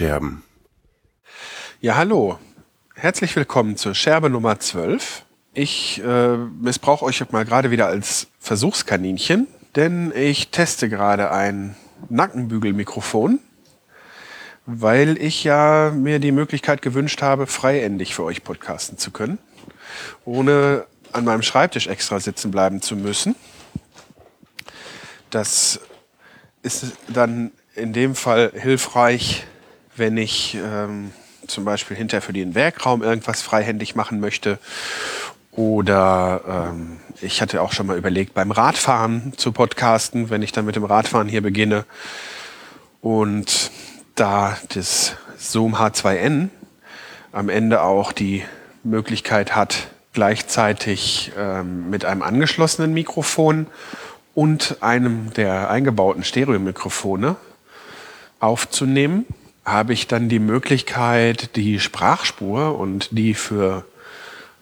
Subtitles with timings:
[0.00, 0.42] Die Tonscherben.
[1.82, 2.38] Ja, hallo.
[2.94, 5.26] Herzlich willkommen zur Scherbe Nummer 12.
[5.52, 11.76] Ich äh, missbrauche euch mal gerade wieder als Versuchskaninchen, denn ich teste gerade ein
[12.08, 13.40] Nackenbügelmikrofon,
[14.64, 19.38] weil ich ja mir die Möglichkeit gewünscht habe, freiendig für euch podcasten zu können,
[20.24, 23.36] ohne an meinem Schreibtisch extra sitzen bleiben zu müssen.
[25.28, 25.78] Das
[26.62, 29.46] ist dann in dem Fall hilfreich,
[29.96, 31.12] wenn ich ähm,
[31.46, 34.58] zum Beispiel hinterher für den Werkraum irgendwas freihändig machen möchte.
[35.52, 40.64] Oder ähm, ich hatte auch schon mal überlegt, beim Radfahren zu podcasten, wenn ich dann
[40.64, 41.84] mit dem Radfahren hier beginne.
[43.00, 43.70] Und
[44.14, 46.48] da das Zoom H2N
[47.32, 48.44] am Ende auch die
[48.84, 53.66] Möglichkeit hat, gleichzeitig ähm, mit einem angeschlossenen Mikrofon
[54.34, 57.36] und einem der eingebauten Stereomikrofone
[58.38, 59.26] aufzunehmen,
[59.64, 63.84] habe ich dann die Möglichkeit, die Sprachspur und die für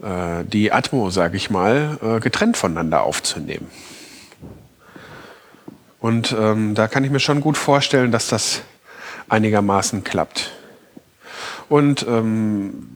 [0.02, 3.70] äh, die Atmo, sage ich mal, äh, getrennt voneinander aufzunehmen.
[6.00, 8.62] Und ähm, da kann ich mir schon gut vorstellen, dass das
[9.28, 10.52] einigermaßen klappt.
[11.68, 12.88] Und ähm,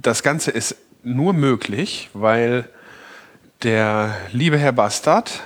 [0.00, 2.68] das Ganze ist nur möglich, weil
[3.62, 5.40] der liebe Herr Bastard,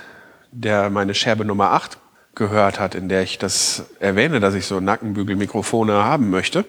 [0.51, 1.97] der meine Scherbe Nummer 8
[2.37, 6.65] gehört hat, in der ich das erwähne, dass ich so Nackenbügelmikrofone haben möchte.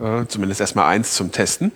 [0.00, 1.70] Äh, zumindest erstmal eins zum Testen.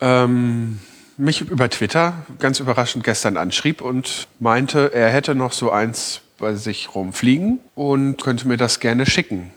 [0.00, 0.78] Ähm,
[1.18, 6.54] mich über Twitter ganz überraschend gestern anschrieb und meinte, er hätte noch so eins bei
[6.54, 9.50] sich rumfliegen und könnte mir das gerne schicken,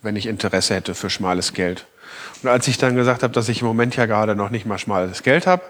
[0.00, 1.86] wenn ich Interesse hätte für schmales Geld.
[2.42, 4.78] Und als ich dann gesagt habe, dass ich im Moment ja gerade noch nicht mal
[4.78, 5.62] schmales Geld habe,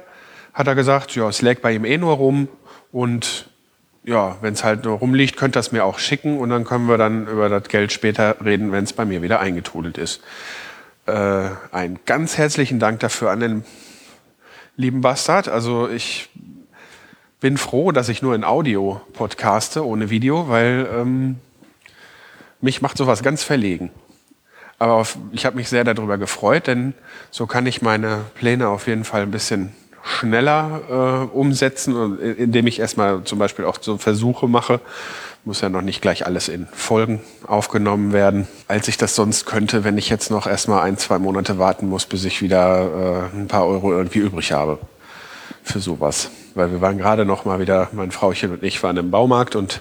[0.52, 2.48] hat er gesagt, ja, es lag bei ihm eh nur rum
[2.92, 3.50] und
[4.04, 6.88] ja, wenn es halt nur rumliegt, könnt ihr es mir auch schicken und dann können
[6.88, 10.20] wir dann über das Geld später reden, wenn es bei mir wieder eingetrudelt ist.
[11.06, 13.64] Äh, einen ganz herzlichen Dank dafür an den
[14.76, 15.48] lieben Bastard.
[15.48, 16.28] Also ich
[17.40, 21.36] bin froh, dass ich nur in Audio podcaste, ohne Video, weil ähm,
[22.60, 23.90] mich macht sowas ganz verlegen.
[24.78, 26.94] Aber auf, ich habe mich sehr darüber gefreut, denn
[27.30, 30.80] so kann ich meine Pläne auf jeden Fall ein bisschen schneller
[31.32, 34.80] äh, umsetzen, indem ich erstmal zum Beispiel auch so Versuche mache.
[35.44, 39.84] Muss ja noch nicht gleich alles in Folgen aufgenommen werden, als ich das sonst könnte,
[39.84, 43.48] wenn ich jetzt noch erstmal ein, zwei Monate warten muss, bis ich wieder äh, ein
[43.48, 44.78] paar Euro irgendwie übrig habe
[45.62, 46.30] für sowas.
[46.54, 49.80] Weil wir waren gerade noch mal wieder, mein Frauchen und ich waren im Baumarkt und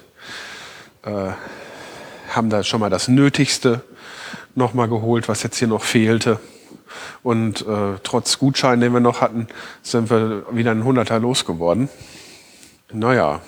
[1.03, 1.31] äh,
[2.33, 3.81] haben da schon mal das Nötigste
[4.55, 6.39] noch mal geholt, was jetzt hier noch fehlte.
[7.23, 9.47] Und äh, trotz Gutschein, den wir noch hatten,
[9.81, 11.89] sind wir wieder ein Hunderter losgeworden.
[12.91, 13.41] Naja,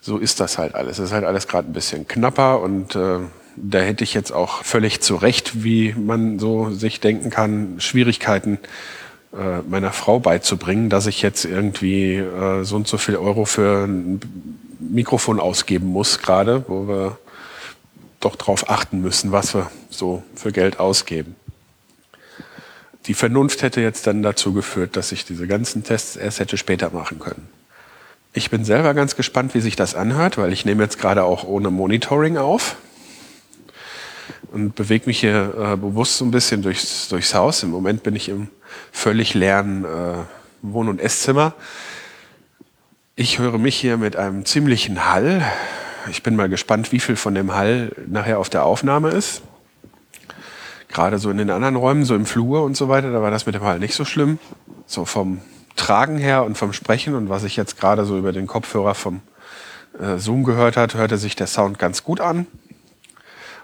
[0.00, 0.98] so ist das halt alles.
[0.98, 3.18] Es ist halt alles gerade ein bisschen knapper und äh,
[3.56, 8.58] da hätte ich jetzt auch völlig zu Recht, wie man so sich denken kann, Schwierigkeiten
[9.32, 13.84] äh, meiner Frau beizubringen, dass ich jetzt irgendwie äh, so und so viel Euro für
[13.84, 14.20] ein
[14.78, 17.18] Mikrofon ausgeben muss, gerade, wo wir
[18.20, 21.36] doch darauf achten müssen, was wir so für Geld ausgeben
[23.10, 26.90] die Vernunft hätte jetzt dann dazu geführt, dass ich diese ganzen Tests erst hätte später
[26.90, 27.48] machen können.
[28.32, 31.42] Ich bin selber ganz gespannt, wie sich das anhört, weil ich nehme jetzt gerade auch
[31.42, 32.76] ohne Monitoring auf
[34.52, 37.64] und bewege mich hier äh, bewusst so ein bisschen durchs, durchs Haus.
[37.64, 38.46] Im Moment bin ich im
[38.92, 40.18] völlig leeren äh,
[40.62, 41.54] Wohn- und Esszimmer.
[43.16, 45.44] Ich höre mich hier mit einem ziemlichen Hall.
[46.12, 49.42] Ich bin mal gespannt, wie viel von dem Hall nachher auf der Aufnahme ist.
[50.92, 53.46] Gerade so in den anderen Räumen, so im Flur und so weiter, da war das
[53.46, 54.38] mit dem Hall nicht so schlimm.
[54.86, 55.40] So vom
[55.76, 59.20] Tragen her und vom Sprechen und was ich jetzt gerade so über den Kopfhörer vom
[59.98, 62.46] äh, Zoom gehört hat, hörte sich der Sound ganz gut an.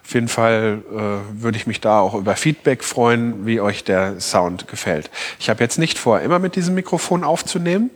[0.05, 4.21] Auf jeden Fall äh, würde ich mich da auch über Feedback freuen, wie euch der
[4.21, 5.11] Sound gefällt.
[5.41, 7.91] Ich habe jetzt nicht vor, immer mit diesem Mikrofon aufzunehmen.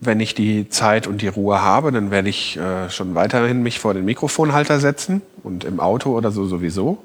[0.00, 3.80] Wenn ich die Zeit und die Ruhe habe, dann werde ich äh, schon weiterhin mich
[3.80, 7.04] vor den Mikrofonhalter setzen und im Auto oder so sowieso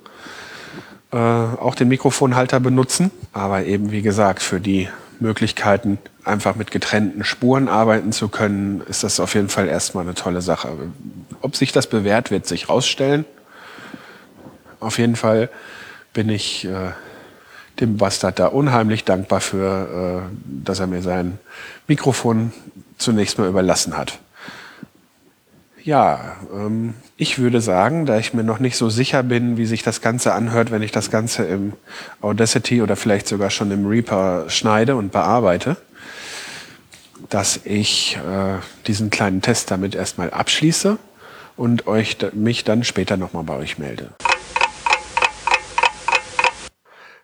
[1.12, 3.12] äh, auch den Mikrofonhalter benutzen.
[3.34, 4.90] Aber eben, wie gesagt, für die
[5.20, 10.14] Möglichkeiten, einfach mit getrennten Spuren arbeiten zu können, ist das auf jeden Fall erstmal eine
[10.14, 10.70] tolle Sache.
[11.42, 13.26] Ob sich das bewährt, wird sich rausstellen.
[14.80, 15.50] Auf jeden Fall
[16.14, 16.92] bin ich äh,
[17.80, 21.40] dem Bastard da unheimlich dankbar für, äh, dass er mir sein
[21.88, 22.54] Mikrofon
[22.98, 24.20] zunächst mal überlassen hat.
[25.84, 29.84] Ja, ähm, ich würde sagen, da ich mir noch nicht so sicher bin, wie sich
[29.84, 31.74] das Ganze anhört, wenn ich das Ganze im
[32.22, 35.76] Audacity oder vielleicht sogar schon im Reaper schneide und bearbeite,
[37.28, 40.98] dass ich äh, diesen kleinen Test damit erstmal abschließe
[41.58, 44.12] und euch, mich dann später nochmal bei euch melde.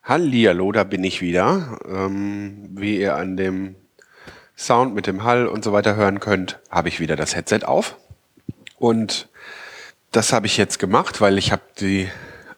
[0.03, 1.79] Hallihallo, da bin ich wieder.
[1.89, 3.75] Ähm, wie ihr an dem
[4.57, 7.95] Sound mit dem Hall und so weiter hören könnt, habe ich wieder das Headset auf.
[8.77, 9.29] Und
[10.15, 12.09] das habe ich jetzt gemacht, weil ich habe die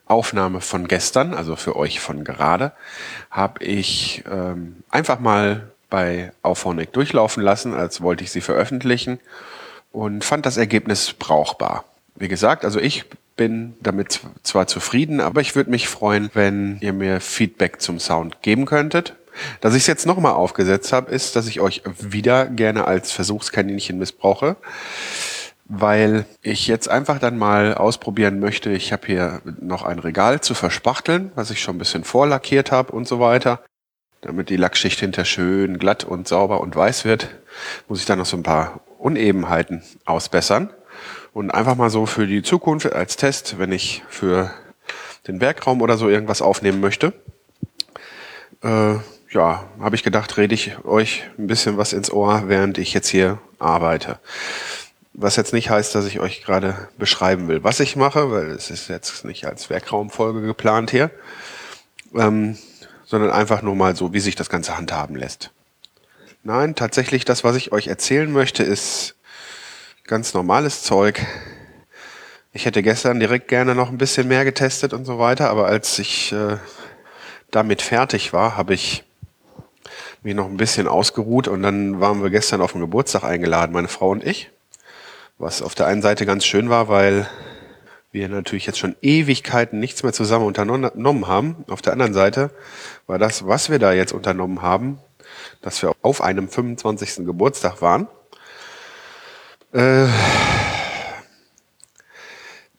[0.06, 2.71] Aufnahme von gestern, also für euch von gerade,
[3.31, 9.19] habe ich ähm, einfach mal bei Auphonic durchlaufen lassen, als wollte ich sie veröffentlichen
[9.92, 11.86] und fand das Ergebnis brauchbar.
[12.15, 13.06] Wie gesagt, also ich
[13.36, 18.42] bin damit zwar zufrieden, aber ich würde mich freuen, wenn ihr mir Feedback zum Sound
[18.42, 19.15] geben könntet.
[19.62, 24.00] Dass ich es jetzt nochmal aufgesetzt habe, ist, dass ich euch wieder gerne als Versuchskaninchen
[24.00, 24.56] missbrauche,
[25.69, 28.72] weil ich jetzt einfach dann mal ausprobieren möchte.
[28.72, 32.94] Ich habe hier noch ein Regal zu verspachteln, was ich schon ein bisschen vorlackiert habe
[32.94, 33.62] und so weiter.
[34.22, 37.30] Damit die Lackschicht hinter schön glatt und sauber und weiß wird,
[37.88, 40.72] muss ich dann noch so ein paar Unebenheiten ausbessern.
[41.34, 44.52] Und einfach mal so für die Zukunft als Test, wenn ich für
[45.28, 47.13] den Werkraum oder so irgendwas aufnehmen möchte.
[48.63, 48.96] Äh,
[49.30, 53.10] ja, habe ich gedacht, rede ich euch ein bisschen was ins Ohr, während ich jetzt
[53.10, 54.20] hier arbeite.
[55.19, 58.69] Was jetzt nicht heißt, dass ich euch gerade beschreiben will, was ich mache, weil es
[58.69, 61.10] ist jetzt nicht als Werkraumfolge geplant hier,
[62.14, 62.56] ähm,
[63.04, 65.50] sondern einfach nur mal so, wie sich das Ganze handhaben lässt.
[66.44, 69.16] Nein, tatsächlich das, was ich euch erzählen möchte, ist
[70.06, 71.25] ganz normales Zeug.
[72.54, 75.98] Ich hätte gestern direkt gerne noch ein bisschen mehr getestet und so weiter, aber als
[75.98, 76.58] ich äh,
[77.50, 79.04] damit fertig war, habe ich
[80.22, 83.88] mich noch ein bisschen ausgeruht und dann waren wir gestern auf den Geburtstag eingeladen, meine
[83.88, 84.52] Frau und ich.
[85.38, 87.28] Was auf der einen Seite ganz schön war, weil
[88.12, 91.63] wir natürlich jetzt schon Ewigkeiten nichts mehr zusammen unternommen haben.
[91.68, 92.50] Auf der anderen Seite
[93.06, 95.00] war das, was wir da jetzt unternommen haben,
[95.62, 97.25] dass wir auf einem 25.
[97.25, 98.07] Geburtstag waren
[99.74, 100.07] äh,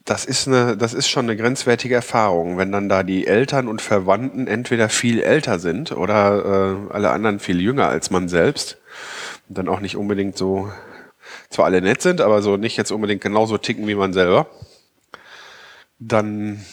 [0.05, 3.81] das ist, eine, das ist schon eine grenzwertige Erfahrung, wenn dann da die Eltern und
[3.81, 8.77] Verwandten entweder viel älter sind oder äh, alle anderen viel jünger als man selbst
[9.47, 10.71] und dann auch nicht unbedingt so,
[11.49, 14.47] zwar alle nett sind, aber so nicht jetzt unbedingt genauso ticken wie man selber,
[15.99, 16.63] dann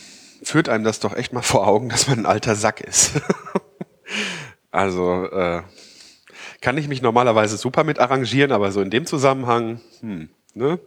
[0.42, 3.12] führt einem das doch echt mal vor Augen, dass man ein alter Sack ist.
[4.70, 5.62] also äh,
[6.60, 10.78] kann ich mich normalerweise super mit arrangieren, aber so in dem Zusammenhang, hm, ne?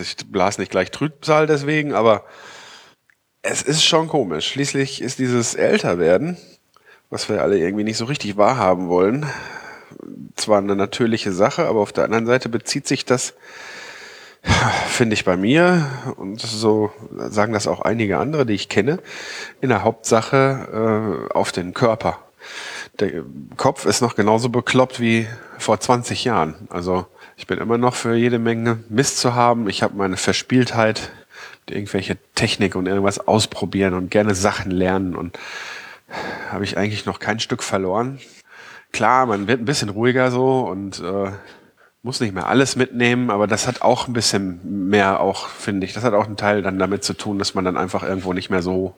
[0.00, 2.24] Ich blas nicht gleich Trübsal deswegen, aber
[3.42, 4.48] es ist schon komisch.
[4.48, 6.38] Schließlich ist dieses Älterwerden,
[7.10, 9.26] was wir alle irgendwie nicht so richtig wahrhaben wollen,
[10.36, 13.34] zwar eine natürliche Sache, aber auf der anderen Seite bezieht sich das,
[14.88, 18.98] finde ich bei mir, und so sagen das auch einige andere, die ich kenne,
[19.60, 22.18] in der Hauptsache äh, auf den Körper
[23.00, 23.24] der
[23.56, 25.26] Kopf ist noch genauso bekloppt wie
[25.58, 26.54] vor 20 Jahren.
[26.68, 27.06] Also
[27.36, 29.68] ich bin immer noch für jede Menge Mist zu haben.
[29.68, 31.10] Ich habe meine Verspieltheit,
[31.68, 35.38] irgendwelche Technik und irgendwas ausprobieren und gerne Sachen lernen und
[36.50, 38.18] habe ich eigentlich noch kein Stück verloren.
[38.92, 41.30] Klar, man wird ein bisschen ruhiger so und äh,
[42.02, 45.92] muss nicht mehr alles mitnehmen, aber das hat auch ein bisschen mehr auch, finde ich,
[45.92, 48.50] das hat auch einen Teil dann damit zu tun, dass man dann einfach irgendwo nicht
[48.50, 48.96] mehr so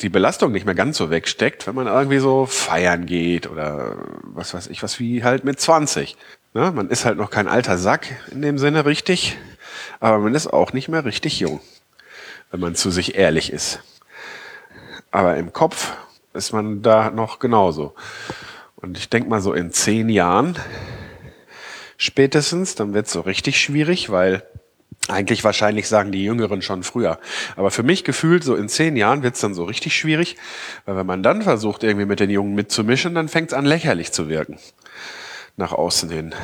[0.00, 4.54] die Belastung nicht mehr ganz so wegsteckt, wenn man irgendwie so feiern geht oder was
[4.54, 6.16] weiß ich, was wie halt mit 20.
[6.54, 6.72] Ne?
[6.72, 9.36] Man ist halt noch kein alter Sack in dem Sinne richtig,
[10.00, 11.60] aber man ist auch nicht mehr richtig jung,
[12.50, 13.80] wenn man zu sich ehrlich ist.
[15.10, 15.92] Aber im Kopf
[16.32, 17.94] ist man da noch genauso.
[18.82, 20.56] Und ich denke mal so in zehn Jahren
[21.96, 24.42] spätestens, dann wird es so richtig schwierig, weil
[25.08, 27.18] eigentlich wahrscheinlich sagen die Jüngeren schon früher.
[27.56, 30.36] Aber für mich gefühlt, so in zehn Jahren wird's dann so richtig schwierig,
[30.86, 34.28] weil wenn man dann versucht, irgendwie mit den Jungen mitzumischen, dann fängt's an lächerlich zu
[34.28, 34.58] wirken.
[35.56, 36.34] Nach außen hin.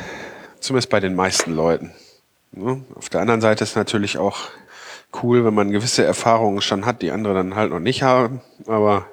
[0.60, 1.92] Zumindest bei den meisten Leuten.
[2.52, 2.82] Ne?
[2.94, 4.48] Auf der anderen Seite ist natürlich auch
[5.22, 8.40] cool, wenn man gewisse Erfahrungen schon hat, die andere dann halt noch nicht haben.
[8.66, 9.06] Aber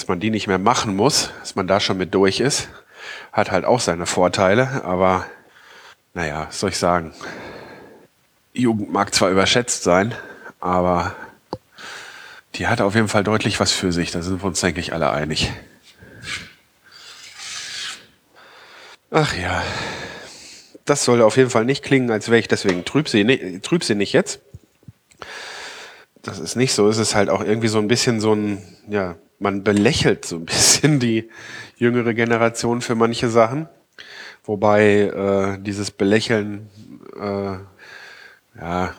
[0.00, 2.70] dass man die nicht mehr machen muss, dass man da schon mit durch ist,
[3.32, 4.82] hat halt auch seine Vorteile.
[4.82, 5.26] Aber
[6.14, 7.12] naja, was soll ich sagen?
[8.54, 10.14] Jugend mag zwar überschätzt sein,
[10.58, 11.14] aber
[12.54, 14.10] die hat auf jeden Fall deutlich was für sich.
[14.10, 15.52] Da sind wir uns, denke ich, alle einig.
[19.10, 19.62] Ach ja,
[20.86, 24.40] das soll auf jeden Fall nicht klingen, als wäre ich deswegen trübsinnig, trübsinnig jetzt.
[26.22, 26.88] Das ist nicht so.
[26.88, 30.44] Es ist halt auch irgendwie so ein bisschen so ein, ja, man belächelt so ein
[30.46, 31.28] bisschen die
[31.76, 33.68] jüngere Generation für manche Sachen.
[34.44, 36.70] Wobei äh, dieses Belächeln
[37.18, 37.56] äh,
[38.60, 38.94] ja,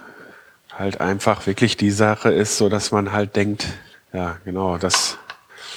[0.72, 3.68] halt einfach wirklich die Sache ist, so dass man halt denkt,
[4.14, 5.18] ja, genau, das,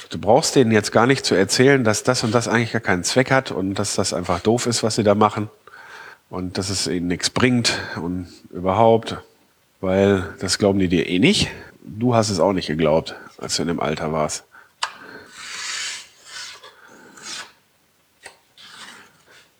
[0.09, 3.03] du brauchst denen jetzt gar nicht zu erzählen, dass das und das eigentlich gar keinen
[3.03, 5.49] Zweck hat und dass das einfach doof ist, was sie da machen.
[6.29, 9.17] und dass es ihnen nichts bringt und überhaupt,
[9.79, 11.49] weil das glauben die dir eh nicht.
[11.83, 14.43] Du hast es auch nicht geglaubt, als du in dem Alter warst.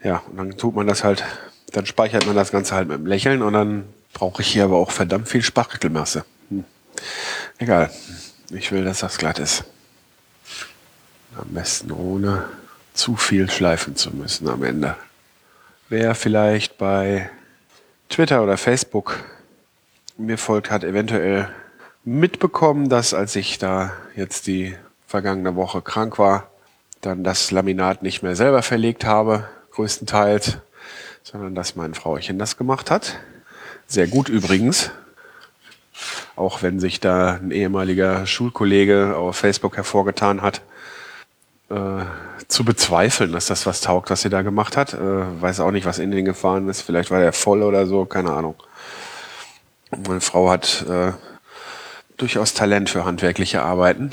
[0.06, 1.24] Ja, und dann tut man das halt,
[1.72, 4.78] dann speichert man das Ganze halt mit dem Lächeln und dann brauche ich hier aber
[4.78, 6.26] auch verdammt viel Spachtelmasse.
[6.50, 6.64] Hm.
[7.58, 7.90] Egal.
[8.52, 9.64] Ich will, dass das glatt ist.
[11.36, 12.46] Am besten ohne
[12.94, 14.96] zu viel schleifen zu müssen am Ende.
[15.90, 17.32] Wer vielleicht bei
[18.08, 19.24] Twitter oder Facebook
[20.18, 21.50] mir folgt, hat eventuell
[22.04, 24.76] mitbekommen, dass als ich da jetzt die
[25.08, 26.52] vergangene Woche krank war,
[27.02, 30.58] dann das Laminat nicht mehr selber verlegt habe, größtenteils,
[31.24, 33.18] sondern dass mein Frauchen das gemacht hat.
[33.88, 34.92] Sehr gut übrigens.
[36.36, 40.62] Auch wenn sich da ein ehemaliger Schulkollege auf Facebook hervorgetan hat,
[41.70, 42.04] äh,
[42.48, 44.94] zu bezweifeln, dass das was taugt, was sie da gemacht hat.
[44.94, 46.82] Äh, weiß auch nicht, was in den gefahren ist.
[46.82, 48.56] Vielleicht war der voll oder so, keine Ahnung.
[50.08, 51.14] Meine Frau hat äh,
[52.18, 54.12] durchaus Talent für handwerkliche Arbeiten.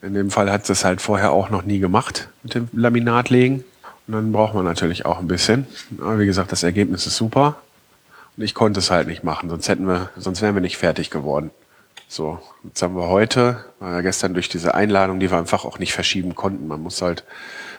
[0.00, 3.64] In dem Fall hat sie es halt vorher auch noch nie gemacht mit dem Laminatlegen.
[4.06, 5.66] Und dann braucht man natürlich auch ein bisschen.
[6.00, 7.56] Aber wie gesagt, das Ergebnis ist super.
[8.36, 11.10] Und ich konnte es halt nicht machen, sonst hätten wir, sonst wären wir nicht fertig
[11.10, 11.50] geworden.
[12.08, 15.78] So, jetzt haben wir heute, war ja gestern durch diese Einladung, die wir einfach auch
[15.78, 16.66] nicht verschieben konnten.
[16.66, 17.24] Man muss halt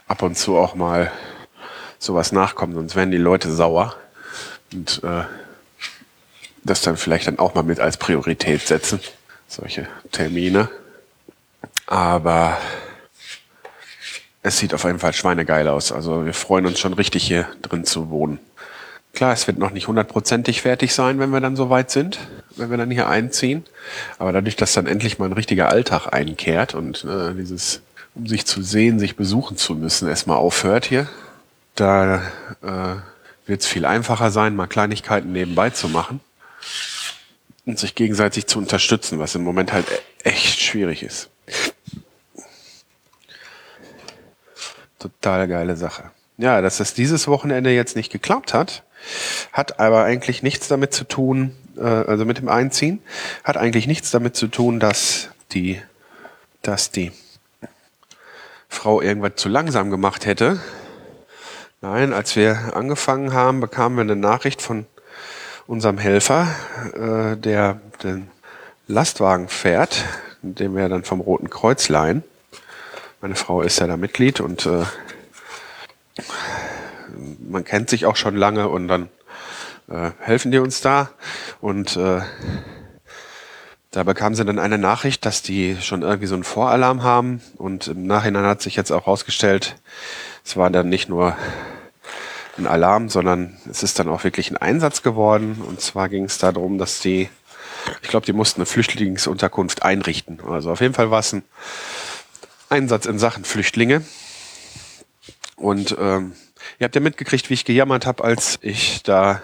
[0.07, 1.11] ab und zu auch mal
[1.99, 3.95] sowas nachkommen, sonst werden die Leute sauer.
[4.71, 5.23] Und äh,
[6.63, 8.99] das dann vielleicht dann auch mal mit als Priorität setzen,
[9.47, 10.69] solche Termine.
[11.85, 12.57] Aber
[14.43, 15.91] es sieht auf jeden Fall schweinegeil aus.
[15.91, 18.39] Also wir freuen uns schon richtig hier drin zu wohnen.
[19.13, 22.19] Klar, es wird noch nicht hundertprozentig fertig sein, wenn wir dann so weit sind,
[22.55, 23.63] wenn wir dann hier einziehen.
[24.17, 27.81] Aber dadurch, dass dann endlich mal ein richtiger Alltag einkehrt und äh, dieses,
[28.15, 31.07] um sich zu sehen, sich besuchen zu müssen, erstmal aufhört hier,
[31.75, 32.21] da
[32.61, 32.95] äh,
[33.45, 36.19] wird es viel einfacher sein, mal Kleinigkeiten nebenbei zu machen
[37.65, 41.29] und sich gegenseitig zu unterstützen, was im Moment halt e-, echt schwierig ist.
[45.03, 46.11] Total geile Sache.
[46.37, 48.83] Ja, dass das dieses Wochenende jetzt nicht geklappt hat,
[49.51, 53.01] hat aber eigentlich nichts damit zu tun, äh, also mit dem Einziehen,
[53.43, 55.81] hat eigentlich nichts damit zu tun, dass die,
[56.61, 57.11] dass die
[58.69, 60.61] Frau irgendwas zu langsam gemacht hätte.
[61.81, 64.85] Nein, als wir angefangen haben, bekamen wir eine Nachricht von
[65.67, 66.47] unserem Helfer,
[66.93, 68.31] äh, der den
[68.87, 70.05] Lastwagen fährt,
[70.41, 72.23] den wir dann vom Roten Kreuz leihen.
[73.23, 74.83] Meine Frau ist ja da Mitglied und äh,
[77.39, 79.07] man kennt sich auch schon lange und dann
[79.89, 81.09] äh, helfen die uns da.
[81.61, 82.19] Und äh,
[83.91, 87.41] da bekam sie dann eine Nachricht, dass die schon irgendwie so einen Voralarm haben.
[87.55, 89.77] Und im Nachhinein hat sich jetzt auch herausgestellt,
[90.43, 91.37] es war dann nicht nur
[92.57, 95.63] ein Alarm, sondern es ist dann auch wirklich ein Einsatz geworden.
[95.65, 97.29] Und zwar ging es darum, dass die,
[98.01, 100.41] ich glaube, die mussten eine Flüchtlingsunterkunft einrichten.
[100.45, 101.43] Also auf jeden Fall war es ein
[102.69, 104.03] Einsatz in Sachen Flüchtlinge.
[105.55, 106.33] Und ähm,
[106.79, 109.41] ihr habt ja mitgekriegt, wie ich gejammert habe, als ich da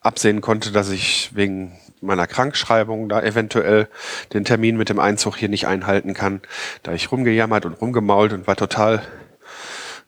[0.00, 3.88] absehen konnte, dass ich wegen meiner Krankschreibung da eventuell
[4.32, 6.40] den Termin mit dem Einzug hier nicht einhalten kann.
[6.82, 9.02] Da ich rumgejammert und rumgemault und war total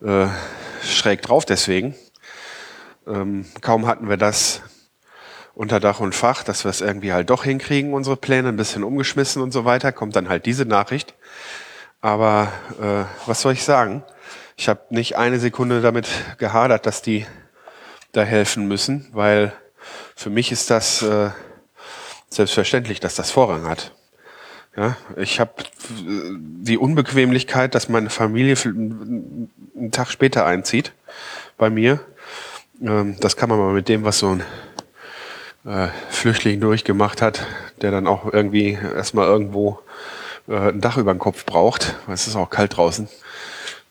[0.02, 0.26] äh,
[0.82, 1.94] schräg drauf deswegen.
[3.06, 4.62] Ähm, kaum hatten wir das
[5.54, 8.84] unter Dach und Fach, dass wir es irgendwie halt doch hinkriegen, unsere Pläne ein bisschen
[8.84, 11.14] umgeschmissen und so weiter, kommt dann halt diese Nachricht.
[12.02, 14.02] Aber äh, was soll ich sagen?
[14.56, 17.26] Ich habe nicht eine Sekunde damit gehadert, dass die
[18.10, 19.52] da helfen müssen, weil
[20.16, 21.30] für mich ist das äh,
[22.28, 23.92] selbstverständlich, dass das Vorrang hat.
[24.76, 30.92] Ja, ich habe äh, die Unbequemlichkeit, dass meine Familie einen Tag später einzieht
[31.56, 32.00] bei mir.
[32.82, 34.42] Ähm, das kann man mal mit dem, was so ein
[35.64, 37.46] äh, Flüchtling durchgemacht hat,
[37.80, 39.78] der dann auch irgendwie erstmal irgendwo
[40.48, 43.08] äh, ein Dach über den Kopf braucht, weil es ist auch kalt draußen.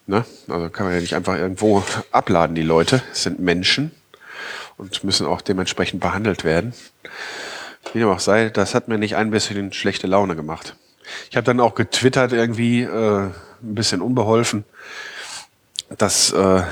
[0.08, 0.26] Ne?
[0.48, 3.02] Also kann man ja nicht einfach irgendwo abladen, die Leute.
[3.12, 3.92] Es sind Menschen
[4.78, 6.74] und müssen auch dementsprechend behandelt werden.
[7.94, 10.76] Wie dem auch sei, das hat mir nicht ein bisschen schlechte Laune gemacht.
[11.30, 13.34] Ich habe dann auch getwittert irgendwie, äh, ein
[13.76, 14.64] bisschen unbeholfen,
[15.98, 16.64] dass äh,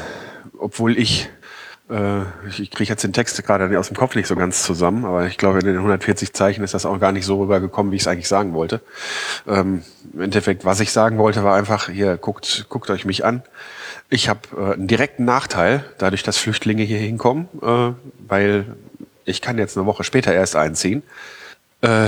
[0.58, 1.30] obwohl ich
[2.48, 5.26] ich, ich kriege jetzt den Text gerade aus dem Kopf nicht so ganz zusammen, aber
[5.26, 8.04] ich glaube, in den 140 Zeichen ist das auch gar nicht so rübergekommen, wie ich
[8.04, 8.82] es eigentlich sagen wollte.
[9.48, 13.42] Ähm, Im Endeffekt, was ich sagen wollte, war einfach, hier, guckt, guckt euch mich an.
[14.10, 17.92] Ich habe äh, einen direkten Nachteil, dadurch, dass Flüchtlinge hier hinkommen, äh,
[18.28, 18.76] weil
[19.26, 21.04] ich kann jetzt eine Woche später erst einziehen.
[21.82, 22.08] Äh,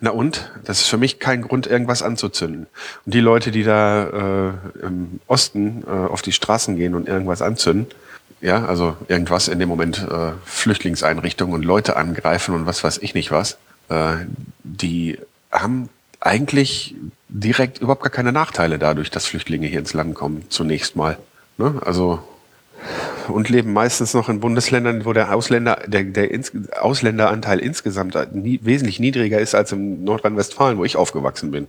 [0.00, 0.50] na und?
[0.64, 2.66] Das ist für mich kein Grund, irgendwas anzuzünden.
[3.04, 7.42] Und die Leute, die da äh, im Osten äh, auf die Straßen gehen und irgendwas
[7.42, 7.86] anzünden,
[8.40, 13.14] ja, also irgendwas in dem Moment äh, Flüchtlingseinrichtungen und Leute angreifen und was weiß ich
[13.14, 14.16] nicht was, äh,
[14.62, 15.18] die
[15.52, 15.88] haben
[16.20, 16.94] eigentlich
[17.28, 21.18] direkt überhaupt gar keine Nachteile dadurch, dass Flüchtlinge hier ins Land kommen, zunächst mal.
[21.58, 21.80] Ne?
[21.84, 22.22] Also
[23.28, 28.60] und leben meistens noch in Bundesländern, wo der Ausländer, der, der ins, Ausländeranteil insgesamt nie,
[28.62, 31.68] wesentlich niedriger ist als in Nordrhein-Westfalen, wo ich aufgewachsen bin.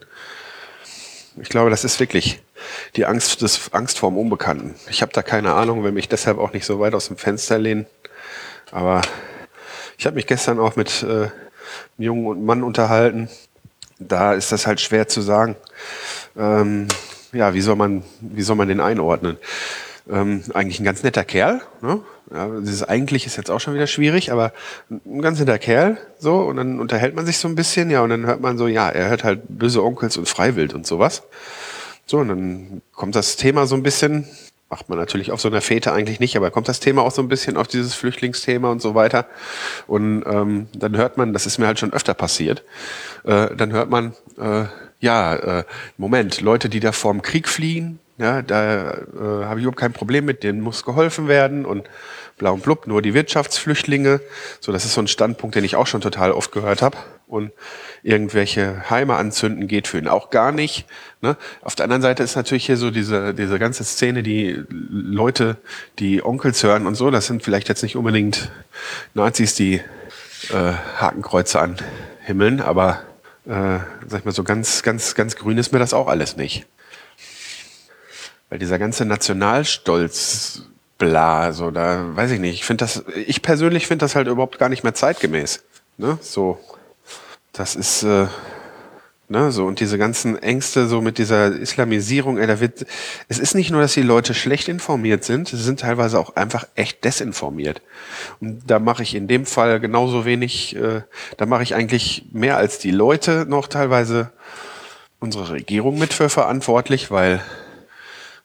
[1.38, 2.42] Ich glaube, das ist wirklich
[2.96, 4.76] die Angst, des, Angst vorm Unbekannten.
[4.90, 7.58] Ich habe da keine Ahnung, will mich deshalb auch nicht so weit aus dem Fenster
[7.58, 7.86] lehnen.
[8.72, 9.02] Aber
[9.98, 11.32] ich habe mich gestern auch mit äh, einem
[11.98, 13.30] jungen Mann unterhalten.
[14.00, 15.56] Da ist das halt schwer zu sagen.
[16.38, 16.88] Ähm,
[17.32, 19.38] ja, wie soll man, wie soll man den einordnen?
[20.10, 21.62] Ähm, eigentlich ein ganz netter Kerl.
[21.81, 22.01] Ne?
[22.34, 24.53] Ja, dieses eigentlich ist jetzt auch schon wieder schwierig, aber
[24.89, 25.98] ein ganz netter Kerl.
[26.17, 28.67] So und dann unterhält man sich so ein bisschen, ja, und dann hört man so,
[28.67, 31.24] ja, er hört halt böse Onkels und Freiwild und sowas.
[32.05, 34.27] So und dann kommt das Thema so ein bisschen,
[34.70, 37.22] macht man natürlich auf so einer Fete eigentlich nicht, aber kommt das Thema auch so
[37.22, 39.25] ein bisschen auf dieses Flüchtlingsthema und so weiter.
[39.86, 42.63] Und ähm, dann hört man, das ist mir halt schon öfter passiert,
[43.25, 44.65] äh, dann hört man, äh,
[45.01, 45.63] ja, äh,
[45.98, 50.25] Moment, Leute, die da vorm Krieg fliehen, ja, da äh, habe ich überhaupt kein Problem
[50.25, 51.90] mit, denen muss geholfen werden und
[52.38, 54.22] blau und blub, nur die Wirtschaftsflüchtlinge.
[54.60, 56.98] So, das ist so ein Standpunkt, den ich auch schon total oft gehört habe.
[57.28, 57.51] Und
[58.04, 60.86] irgendwelche Heime anzünden geht für ihn auch gar nicht.
[61.22, 61.36] Ne?
[61.62, 65.58] Auf der anderen Seite ist natürlich hier so diese, diese ganze Szene, die Leute,
[65.98, 68.51] die Onkels hören und so, das sind vielleicht jetzt nicht unbedingt
[69.13, 73.01] Nazis, die äh, Hakenkreuze anhimmeln, aber
[73.46, 76.68] äh, sag ich mal so ganz, ganz, ganz grün ist mir das auch alles nicht.
[78.51, 80.64] Weil dieser ganze Nationalstolz,
[80.98, 82.55] bla, so, da weiß ich nicht.
[82.55, 85.64] Ich finde das, ich persönlich finde das halt überhaupt gar nicht mehr zeitgemäß.
[85.98, 86.18] Ne?
[86.22, 86.59] So,
[87.53, 88.27] das ist, äh,
[89.29, 92.85] ne, so, und diese ganzen Ängste, so mit dieser Islamisierung, ey, da wird,
[93.29, 96.68] es ist nicht nur, dass die Leute schlecht informiert sind, sie sind teilweise auch einfach
[96.75, 97.81] echt desinformiert.
[98.42, 101.03] Und da mache ich in dem Fall genauso wenig, äh,
[101.37, 104.33] da mache ich eigentlich mehr als die Leute noch teilweise
[105.22, 107.42] unsere Regierung mit für verantwortlich, weil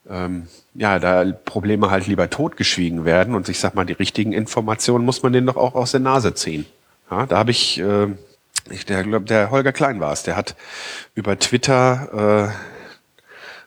[0.09, 5.05] ähm, ja, da Probleme halt lieber totgeschwiegen werden und ich sag mal, die richtigen Informationen
[5.05, 6.67] muss man denen doch auch aus der Nase ziehen.
[7.11, 8.09] Ja, da habe ich, äh,
[8.71, 10.57] ich der, glaub, der Holger Klein war es, der hat
[11.15, 12.53] über Twitter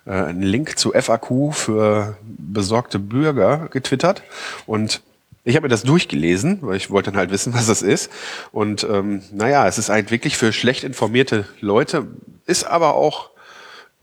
[0.06, 4.24] äh, äh, einen Link zu FAQ für besorgte Bürger getwittert
[4.66, 5.02] und
[5.46, 8.12] ich habe mir das durchgelesen, weil ich wollte dann halt wissen, was das ist.
[8.52, 12.08] Und ähm, naja, es ist halt wirklich für schlecht informierte Leute,
[12.46, 13.32] ist aber auch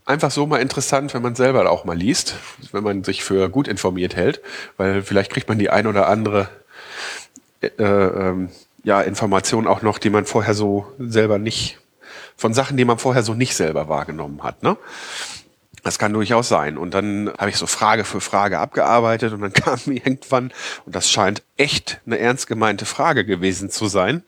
[0.07, 2.35] einfach so mal interessant, wenn man selber auch mal liest,
[2.71, 4.41] wenn man sich für gut informiert hält,
[4.77, 6.49] weil vielleicht kriegt man die ein oder andere
[7.61, 8.49] äh, ähm,
[8.83, 11.79] ja, Information auch noch, die man vorher so selber nicht,
[12.37, 14.63] von Sachen, die man vorher so nicht selber wahrgenommen hat.
[14.63, 14.77] Ne?
[15.83, 16.77] Das kann durchaus sein.
[16.77, 20.53] Und dann habe ich so Frage für Frage abgearbeitet und dann kam irgendwann,
[20.85, 24.23] und das scheint echt eine ernst gemeinte Frage gewesen zu sein,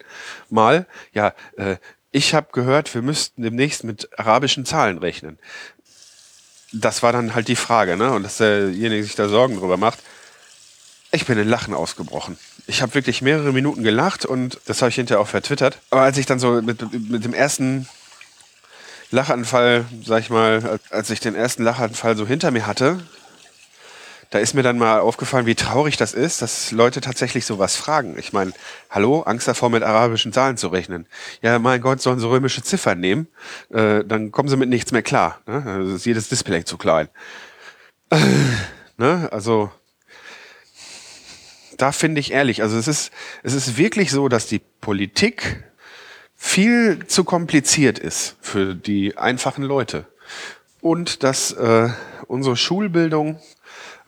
[0.49, 1.77] mal, ja, äh,
[2.11, 5.37] ich habe gehört, wir müssten demnächst mit arabischen Zahlen rechnen.
[6.71, 8.11] Das war dann halt die Frage, ne?
[8.11, 9.99] Und dass derjenige sich da Sorgen drüber macht.
[11.11, 12.37] Ich bin in Lachen ausgebrochen.
[12.67, 15.79] Ich habe wirklich mehrere Minuten gelacht und das habe ich hinterher auch vertwittert.
[15.89, 17.87] Aber als ich dann so mit, mit dem ersten
[19.09, 22.99] Lachanfall, sag ich mal, als ich den ersten Lachanfall so hinter mir hatte,
[24.29, 28.15] da ist mir dann mal aufgefallen, wie traurig das ist, dass Leute tatsächlich sowas fragen.
[28.19, 28.53] Ich meine,
[28.89, 31.07] hallo, Angst davor, mit arabischen Zahlen zu rechnen.
[31.41, 33.27] Ja, mein Gott, sollen sie römische Ziffern nehmen?
[33.71, 35.41] Äh, dann kommen sie mit nichts mehr klar.
[35.47, 35.63] Ne?
[35.65, 37.09] Also ist jedes Display zu klein.
[39.01, 39.29] Ne?
[39.31, 39.71] Also
[41.77, 43.11] da finde ich ehrlich, also es ist,
[43.43, 45.63] es ist wirklich so, dass die Politik
[46.35, 50.05] viel zu kompliziert ist für die einfachen Leute.
[50.81, 51.89] Und dass äh,
[52.27, 53.39] unsere Schulbildung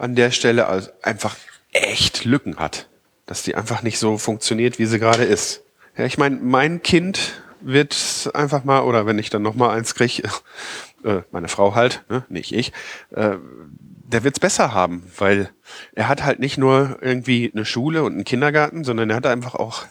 [0.01, 1.37] an der Stelle also einfach
[1.71, 2.87] echt Lücken hat.
[3.25, 5.61] Dass die einfach nicht so funktioniert, wie sie gerade ist.
[5.97, 9.93] Ja, ich meine, mein Kind wird einfach mal, oder wenn ich dann noch mal eins
[9.93, 10.23] kriege,
[11.03, 12.73] äh, meine Frau halt, ne, nicht ich,
[13.11, 13.35] äh,
[14.03, 15.51] der wird's besser haben, weil
[15.93, 19.55] er hat halt nicht nur irgendwie eine Schule und einen Kindergarten, sondern er hat einfach
[19.55, 19.85] auch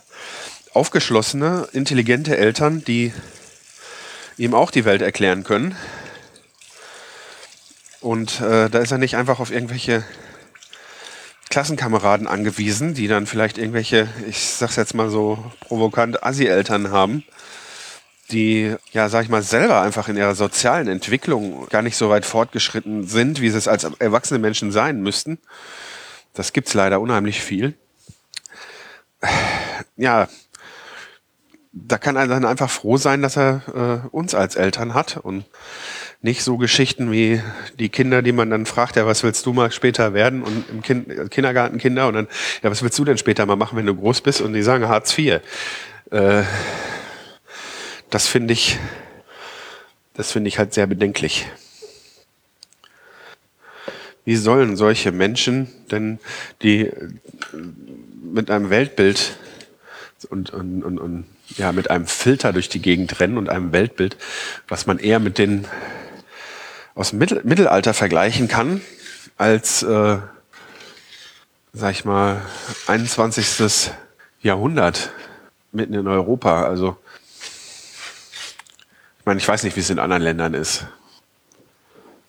[0.75, 3.15] aufgeschlossene, intelligente Eltern, die
[4.37, 5.77] ihm auch die Welt erklären können
[8.01, 10.05] und äh, da ist er nicht einfach auf irgendwelche
[11.51, 17.25] Klassenkameraden angewiesen, die dann vielleicht irgendwelche, ich sag's jetzt mal so provokant, Assi-Eltern haben,
[18.31, 22.25] die, ja, sag ich mal, selber einfach in ihrer sozialen Entwicklung gar nicht so weit
[22.25, 25.39] fortgeschritten sind, wie sie es als erwachsene Menschen sein müssten.
[26.33, 27.75] Das gibt's leider unheimlich viel.
[29.97, 30.29] Ja,
[31.73, 35.45] da kann er dann einfach froh sein, dass er äh, uns als Eltern hat und
[36.23, 37.43] nicht so Geschichten wie
[37.79, 40.43] die Kinder, die man dann fragt, ja, was willst du mal später werden?
[40.43, 42.29] Und im kind, Kindergarten Kinder und dann,
[42.63, 44.41] ja, was willst du denn später mal machen, wenn du groß bist?
[44.43, 45.41] Und die sagen Hartz IV.
[46.11, 46.43] Äh,
[48.11, 48.79] das finde ich,
[50.15, 51.47] das finde ich halt sehr bedenklich.
[54.27, 56.19] Wie sollen solche Menschen denn,
[56.63, 56.91] die
[58.23, 59.39] mit einem Weltbild
[60.29, 61.25] und, und, und, und
[61.57, 64.19] ja, mit einem Filter durch die Gegend rennen und einem Weltbild,
[64.69, 65.67] was man eher mit den
[66.95, 68.81] aus dem Mittel Mittelalter vergleichen kann,
[69.37, 70.19] als, äh,
[71.73, 72.43] sag ich mal,
[72.87, 73.93] 21.
[74.43, 75.11] Jahrhundert
[75.73, 76.65] mitten in Europa.
[76.65, 76.97] Also,
[79.19, 80.87] ich meine, ich weiß nicht, wie es in anderen Ländern ist.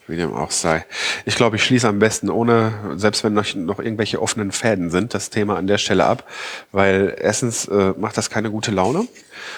[0.08, 0.86] Wie dem auch sei.
[1.26, 5.14] Ich glaube, ich schließe am besten ohne, selbst wenn noch, noch irgendwelche offenen Fäden sind,
[5.14, 6.28] das Thema an der Stelle ab,
[6.72, 9.08] weil erstens äh, macht das keine gute Laune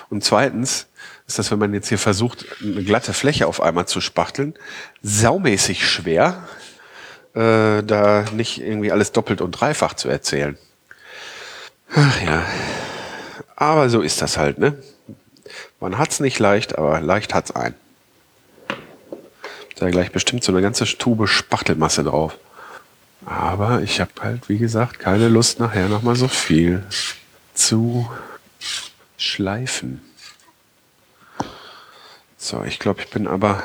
[0.09, 0.87] und zweitens
[1.33, 4.53] ist das, wenn man jetzt hier versucht, eine glatte Fläche auf einmal zu spachteln,
[5.01, 6.47] saumäßig schwer,
[7.33, 10.59] äh, da nicht irgendwie alles doppelt und dreifach zu erzählen.
[11.95, 12.45] Ach ja,
[13.55, 14.77] aber so ist das halt, ne?
[15.79, 17.73] Man hat's nicht leicht, aber leicht hat's ein.
[19.77, 22.37] Da gleich bestimmt so eine ganze Tube Spachtelmasse drauf.
[23.25, 26.83] Aber ich habe halt, wie gesagt, keine Lust nachher nochmal so viel
[27.55, 28.07] zu
[29.17, 29.99] schleifen.
[32.43, 33.63] So, ich glaube, ich bin aber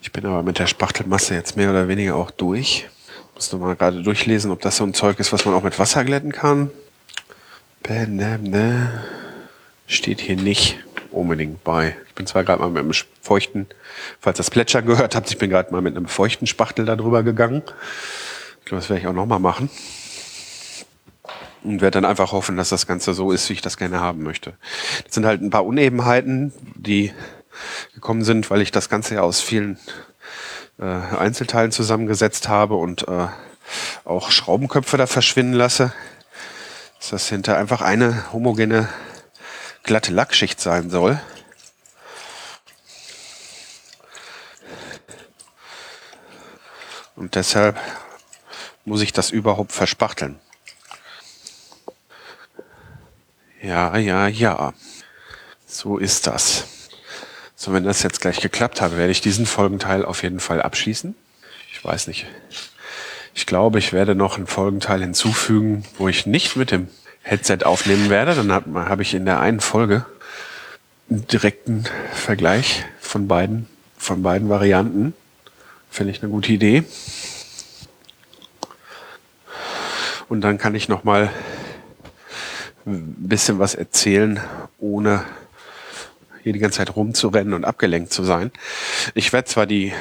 [0.00, 2.88] ich bin aber mit der Spachtelmasse jetzt mehr oder weniger auch durch.
[3.34, 5.78] Muss noch mal gerade durchlesen, ob das so ein Zeug ist, was man auch mit
[5.78, 6.70] Wasser glätten kann.
[9.86, 10.78] Steht hier nicht
[11.10, 11.94] unbedingt bei.
[12.08, 13.66] Ich bin zwar gerade mal mit einem feuchten,
[14.18, 17.22] falls das Plätschern gehört habt, ich bin gerade mal mit einem feuchten Spachtel da drüber
[17.22, 17.62] gegangen.
[18.60, 19.68] Ich glaube, das werde ich auch noch mal machen.
[21.68, 24.22] Und werde dann einfach hoffen, dass das Ganze so ist, wie ich das gerne haben
[24.22, 24.54] möchte.
[25.04, 27.12] Das sind halt ein paar Unebenheiten, die
[27.92, 29.78] gekommen sind, weil ich das Ganze ja aus vielen
[30.78, 33.26] äh, Einzelteilen zusammengesetzt habe und äh,
[34.06, 35.92] auch Schraubenköpfe da verschwinden lasse.
[37.00, 38.88] Dass das hinter einfach eine homogene
[39.82, 41.20] glatte Lackschicht sein soll.
[47.14, 47.78] Und deshalb
[48.86, 50.40] muss ich das überhaupt verspachteln.
[53.62, 54.72] Ja, ja, ja.
[55.66, 56.64] So ist das.
[57.56, 61.14] So, wenn das jetzt gleich geklappt hat, werde ich diesen Folgenteil auf jeden Fall abschließen.
[61.72, 62.26] Ich weiß nicht.
[63.34, 66.88] Ich glaube, ich werde noch einen Folgenteil hinzufügen, wo ich nicht mit dem
[67.22, 68.34] Headset aufnehmen werde.
[68.34, 70.06] Dann habe hab ich in der einen Folge
[71.10, 73.66] einen direkten Vergleich von beiden,
[73.96, 75.14] von beiden Varianten.
[75.90, 76.84] Finde ich eine gute Idee.
[80.28, 81.30] Und dann kann ich noch mal
[82.88, 84.40] ein bisschen was erzählen,
[84.78, 85.24] ohne
[86.42, 88.50] hier die ganze Zeit rumzurennen und abgelenkt zu sein.
[89.14, 89.92] Ich werde zwar die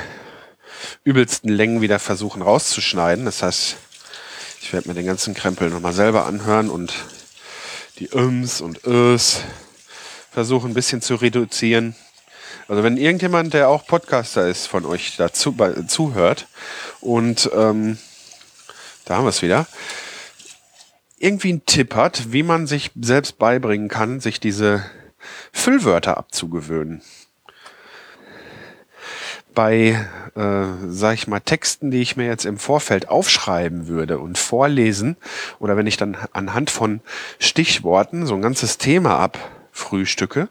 [1.03, 3.25] übelsten Längen wieder versuchen rauszuschneiden.
[3.25, 3.75] Das heißt,
[4.61, 6.93] ich werde mir den ganzen Krempel nochmal selber anhören und
[7.99, 9.41] die Ums und Ös
[10.31, 11.95] versuchen ein bisschen zu reduzieren.
[12.67, 16.47] Also wenn irgendjemand, der auch Podcaster ist, von euch dazu bei, zuhört
[16.99, 17.97] und ähm,
[19.05, 19.67] da haben wir es wieder,
[21.17, 24.83] irgendwie einen Tipp hat, wie man sich selbst beibringen kann, sich diese
[25.51, 27.01] Füllwörter abzugewöhnen.
[29.53, 34.37] Bei, äh, sag ich mal, Texten, die ich mir jetzt im Vorfeld aufschreiben würde und
[34.37, 35.17] vorlesen,
[35.57, 37.01] oder wenn ich dann anhand von
[37.39, 40.49] Stichworten so ein ganzes Thema abfrühstücke,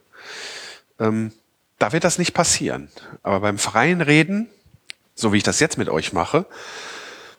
[0.98, 1.30] ähm,
[1.78, 2.88] da wird das nicht passieren.
[3.22, 4.48] Aber beim freien Reden,
[5.14, 6.46] so wie ich das jetzt mit euch mache,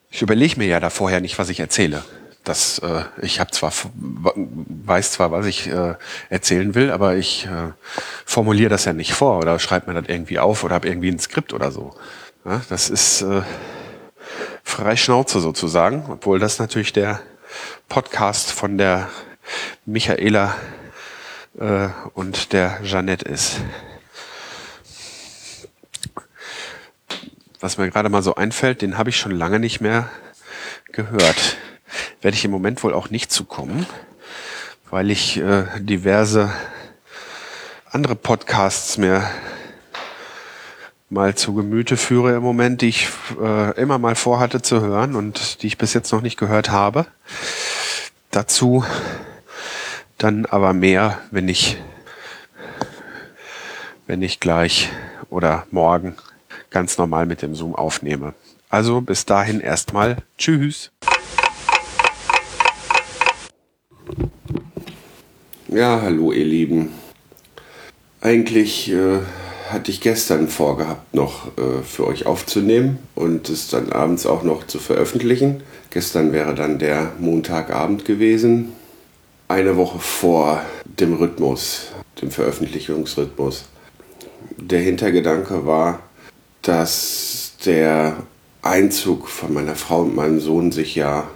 [0.10, 2.06] ich überlege mir ja da vorher nicht, was ich erzähle
[2.48, 5.96] das, äh, ich habe zwar weiß zwar, was ich äh,
[6.30, 7.72] erzählen will, aber ich äh,
[8.26, 11.20] formuliere das ja nicht vor oder schreibe mir das irgendwie auf oder habe irgendwie ein
[11.20, 11.96] Skript oder so.
[12.46, 13.42] Ja, das ist äh,
[14.64, 17.20] frei Schnauze sozusagen, obwohl das natürlich der
[17.90, 19.10] Podcast von der
[19.86, 20.56] Michaela
[21.60, 23.58] äh, und der Jeannette ist.
[27.60, 30.10] Was mir gerade mal so einfällt, den habe ich schon lange nicht mehr
[30.92, 31.58] gehört
[32.22, 33.86] werde ich im Moment wohl auch nicht zukommen,
[34.90, 36.52] weil ich äh, diverse
[37.90, 39.24] andere Podcasts mir
[41.10, 43.08] mal zu Gemüte führe im Moment, die ich
[43.42, 47.06] äh, immer mal vorhatte zu hören und die ich bis jetzt noch nicht gehört habe.
[48.32, 48.84] Dazu
[50.18, 51.78] dann aber mehr, wenn ich,
[54.06, 54.90] wenn ich gleich
[55.30, 56.16] oder morgen
[56.70, 58.34] ganz normal mit dem Zoom aufnehme.
[58.70, 60.92] Also bis dahin erstmal Tschüss.
[65.70, 66.94] Ja, hallo ihr Lieben.
[68.22, 69.20] Eigentlich äh,
[69.70, 74.66] hatte ich gestern vorgehabt, noch äh, für euch aufzunehmen und es dann abends auch noch
[74.66, 75.62] zu veröffentlichen.
[75.90, 78.72] Gestern wäre dann der Montagabend gewesen.
[79.50, 81.88] Eine Woche vor dem Rhythmus,
[82.22, 83.66] dem Veröffentlichungsrhythmus.
[84.56, 86.00] Der Hintergedanke war,
[86.62, 88.16] dass der
[88.62, 91.30] Einzug von meiner Frau und meinem Sohn sich ja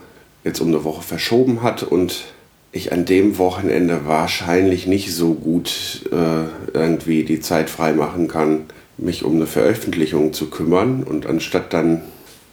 [0.45, 2.30] jetzt um eine Woche verschoben hat und
[2.71, 8.65] ich an dem Wochenende wahrscheinlich nicht so gut äh, irgendwie die Zeit freimachen kann,
[8.97, 11.03] mich um eine Veröffentlichung zu kümmern.
[11.03, 12.01] Und anstatt dann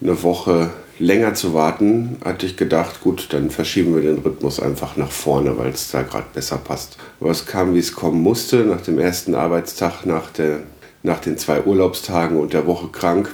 [0.01, 4.97] eine Woche länger zu warten, hatte ich gedacht, gut, dann verschieben wir den Rhythmus einfach
[4.97, 6.97] nach vorne, weil es da gerade besser passt.
[7.21, 8.65] Aber es kam, wie es kommen musste.
[8.65, 10.61] Nach dem ersten Arbeitstag, nach, der,
[11.05, 13.33] nach den zwei Urlaubstagen und der Woche krank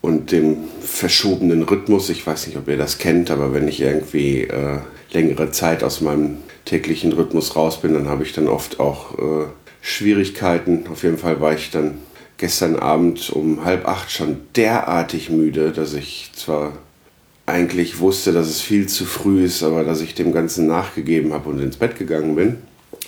[0.00, 2.10] und dem verschobenen Rhythmus.
[2.10, 4.78] Ich weiß nicht, ob ihr das kennt, aber wenn ich irgendwie äh,
[5.14, 9.46] längere Zeit aus meinem täglichen Rhythmus raus bin, dann habe ich dann oft auch äh,
[9.80, 10.86] Schwierigkeiten.
[10.90, 11.98] Auf jeden Fall war ich dann
[12.36, 16.72] gestern Abend um halb acht schon derartig müde, dass ich zwar
[17.46, 21.50] eigentlich wusste, dass es viel zu früh ist, aber dass ich dem Ganzen nachgegeben habe
[21.50, 22.56] und ins Bett gegangen bin.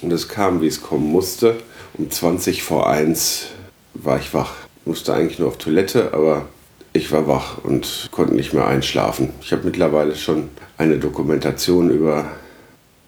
[0.03, 1.57] Und es kam, wie es kommen musste.
[1.95, 3.47] Um 20 vor 1
[3.95, 4.55] war ich wach.
[4.85, 6.47] Musste eigentlich nur auf Toilette, aber
[6.97, 9.31] ich war wach und konnte nicht mehr einschlafen.
[9.41, 12.31] Ich habe mittlerweile schon eine Dokumentation über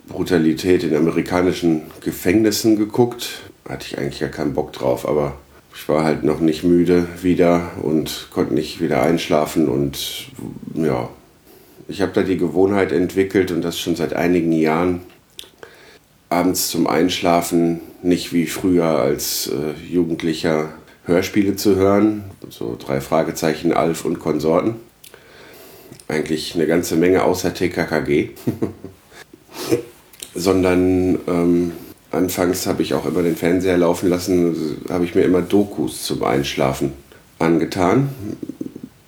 [0.09, 3.41] Brutalität in amerikanischen Gefängnissen geguckt.
[3.69, 5.35] Hatte ich eigentlich ja keinen Bock drauf, aber
[5.75, 10.29] ich war halt noch nicht müde wieder und konnte nicht wieder einschlafen und
[10.75, 11.09] ja,
[11.87, 15.03] ich habe da die Gewohnheit entwickelt und das schon seit einigen Jahren,
[16.29, 20.71] abends zum Einschlafen nicht wie früher als äh, Jugendlicher
[21.09, 24.77] Hörspiele zu hören, so drei Fragezeichen, Alf und Konsorten.
[26.07, 28.31] Eigentlich eine ganze Menge außer TKKG.
[30.35, 31.73] Sondern ähm,
[32.11, 36.23] anfangs habe ich auch immer den Fernseher laufen lassen, habe ich mir immer Dokus zum
[36.23, 36.93] Einschlafen
[37.39, 38.11] angetan.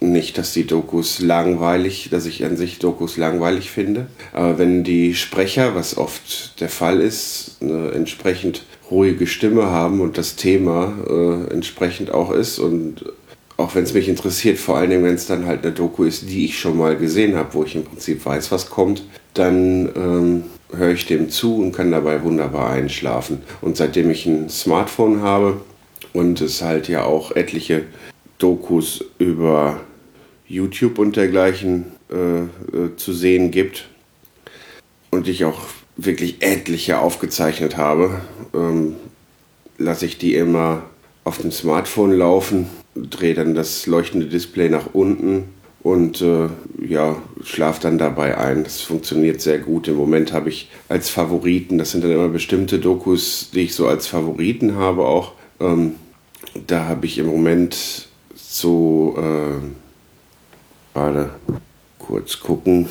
[0.00, 5.14] Nicht, dass die Dokus langweilig, dass ich an sich Dokus langweilig finde, aber wenn die
[5.14, 11.53] Sprecher, was oft der Fall ist, eine entsprechend ruhige Stimme haben und das Thema äh,
[11.53, 13.05] entsprechend auch ist und
[13.57, 16.29] auch wenn es mich interessiert, vor allen Dingen, wenn es dann halt eine Doku ist,
[16.31, 20.44] die ich schon mal gesehen habe, wo ich im Prinzip weiß, was kommt, dann ähm,
[20.74, 23.42] höre ich dem zu und kann dabei wunderbar einschlafen.
[23.61, 25.61] Und seitdem ich ein Smartphone habe
[26.14, 27.85] und es halt ja auch etliche
[28.38, 29.81] Dokus über
[30.46, 33.88] YouTube und dergleichen äh, äh, zu sehen gibt
[35.11, 35.61] und ich auch
[35.96, 38.20] wirklich etliche aufgezeichnet habe,
[38.55, 38.96] ähm,
[39.79, 40.83] lasse ich die immer
[41.24, 45.44] auf dem Smartphone laufen, drehe dann das leuchtende Display nach unten
[45.83, 46.48] und äh,
[46.87, 48.64] ja, schlafe dann dabei ein.
[48.64, 49.88] Das funktioniert sehr gut.
[49.88, 53.87] Im Moment habe ich als Favoriten, das sind dann immer bestimmte Dokus, die ich so
[53.87, 55.33] als Favoriten habe auch.
[55.59, 55.94] Ähm,
[56.66, 59.61] da habe ich im Moment so, äh,
[60.92, 61.31] gerade
[61.98, 62.88] kurz gucken,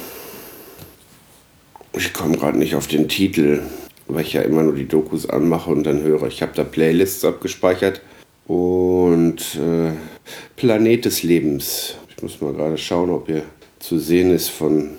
[1.94, 3.62] ich komme gerade nicht auf den Titel,
[4.08, 6.28] weil ich ja immer nur die Dokus anmache und dann höre.
[6.28, 8.02] Ich habe da Playlists abgespeichert
[8.48, 9.92] und äh,
[10.56, 11.96] Planet des Lebens.
[12.16, 13.44] Ich muss mal gerade schauen, ob hier
[13.80, 14.92] zu sehen ist, von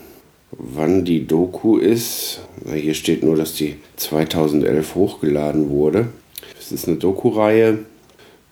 [0.53, 2.41] wann die Doku ist.
[2.65, 6.09] Na, hier steht nur, dass die 2011 hochgeladen wurde.
[6.59, 7.81] Es ist eine Doku-Reihe,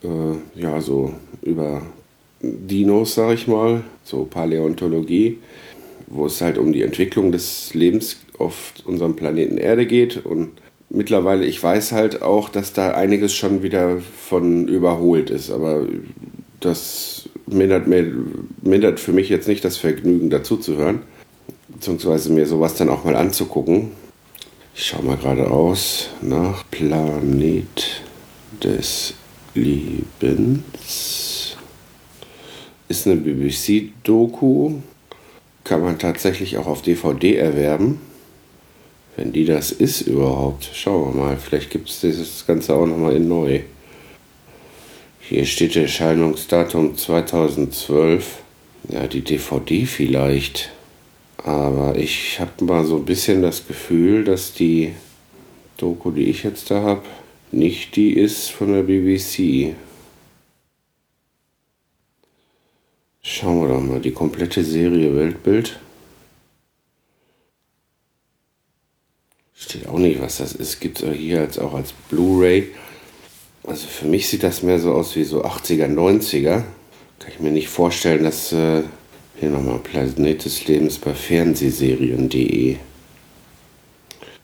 [0.02, 1.82] äh, ja, so über
[2.40, 5.38] Dinos, sag ich mal, so Paläontologie,
[6.06, 10.24] wo es halt um die Entwicklung des Lebens auf unserem Planeten Erde geht.
[10.24, 10.50] Und
[10.90, 15.50] mittlerweile, ich weiß halt auch, dass da einiges schon wieder von überholt ist.
[15.50, 15.86] Aber
[16.60, 18.12] das mindert, mir,
[18.62, 21.02] mindert für mich jetzt nicht das Vergnügen, dazu zu hören.
[21.68, 23.92] Beziehungsweise mir sowas dann auch mal anzugucken.
[24.74, 28.02] Ich schaue mal gerade aus nach Planet
[28.62, 29.14] des
[29.54, 31.56] Lebens.
[32.88, 34.74] Ist eine BBC-Doku.
[35.64, 38.00] Kann man tatsächlich auch auf DVD erwerben.
[39.18, 40.70] Wenn die das ist überhaupt.
[40.72, 41.36] Schauen wir mal.
[41.36, 43.62] Vielleicht gibt es das Ganze auch nochmal in neu.
[45.18, 48.38] Hier steht Erscheinungsdatum 2012.
[48.90, 50.70] Ja, die DVD vielleicht.
[51.38, 54.92] Aber ich habe mal so ein bisschen das Gefühl, dass die
[55.78, 57.02] Doku, die ich jetzt da habe,
[57.50, 59.74] nicht die ist von der BBC.
[63.22, 65.80] Schauen wir doch mal, die komplette Serie Weltbild.
[69.60, 70.80] Steht auch nicht, was das ist.
[70.80, 72.68] Gibt es hier als auch als Blu-ray.
[73.64, 76.62] Also für mich sieht das mehr so aus wie so 80er, 90er.
[77.18, 78.82] Kann ich mir nicht vorstellen, dass äh,
[79.38, 82.76] hier nochmal Planet des Lebens bei Fernsehserien.de.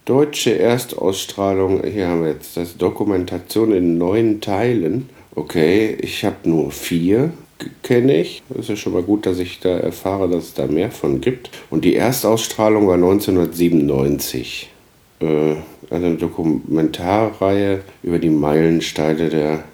[0.04, 5.08] Deutsche Erstausstrahlung, hier haben wir jetzt das Dokumentation in neun Teilen.
[5.34, 7.32] Okay, ich habe nur vier,
[7.82, 8.42] kenne ich.
[8.58, 11.50] Ist ja schon mal gut, dass ich da erfahre, dass es da mehr von gibt.
[11.70, 14.73] Und die Erstausstrahlung war 1997.
[15.24, 15.56] Äh,
[15.90, 19.64] eine Dokumentarreihe über die Meilensteine der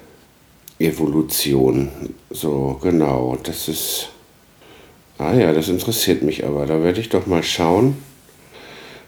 [0.78, 1.88] Evolution.
[2.30, 4.10] So, genau, das ist.
[5.18, 6.66] Ah ja, das interessiert mich aber.
[6.66, 7.96] Da werde ich doch mal schauen.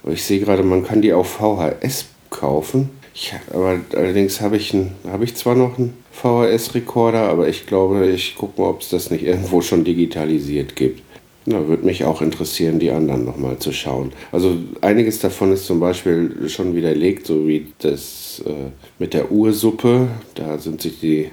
[0.04, 2.90] Ich sehe gerade, man kann die auf VHS kaufen.
[3.14, 4.74] Ich, aber allerdings habe ich,
[5.10, 9.10] hab ich zwar noch einen VHS-Rekorder, aber ich glaube, ich gucke mal, ob es das
[9.10, 11.02] nicht irgendwo schon digitalisiert gibt.
[11.44, 14.12] Na, würde mich auch interessieren, die anderen nochmal zu schauen.
[14.30, 20.08] Also einiges davon ist zum Beispiel schon widerlegt, so wie das äh, mit der Ursuppe.
[20.34, 21.30] Da sind sich die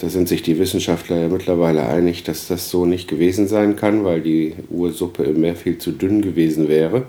[0.00, 4.04] da sind sich die Wissenschaftler ja mittlerweile einig, dass das so nicht gewesen sein kann,
[4.04, 7.04] weil die Ursuppe im Meer viel zu dünn gewesen wäre.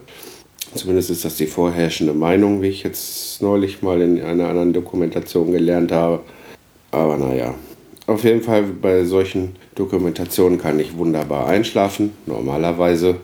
[0.75, 5.51] Zumindest ist das die vorherrschende Meinung, wie ich jetzt neulich mal in einer anderen Dokumentation
[5.51, 6.21] gelernt habe.
[6.91, 7.55] Aber naja,
[8.07, 13.15] auf jeden Fall bei solchen Dokumentationen kann ich wunderbar einschlafen, normalerweise.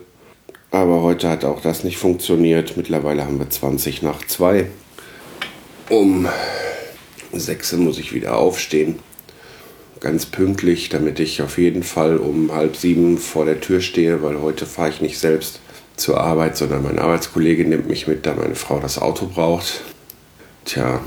[0.70, 2.76] Aber heute hat auch das nicht funktioniert.
[2.76, 4.66] Mittlerweile haben wir 20 nach 2.
[5.90, 6.28] Um
[7.32, 9.00] 6 muss ich wieder aufstehen.
[10.00, 14.40] Ganz pünktlich, damit ich auf jeden Fall um halb sieben vor der Tür stehe, weil
[14.40, 15.60] heute fahre ich nicht selbst
[15.96, 19.82] zur Arbeit, sondern mein Arbeitskollege nimmt mich mit, da meine Frau das Auto braucht.
[20.64, 21.00] Tja,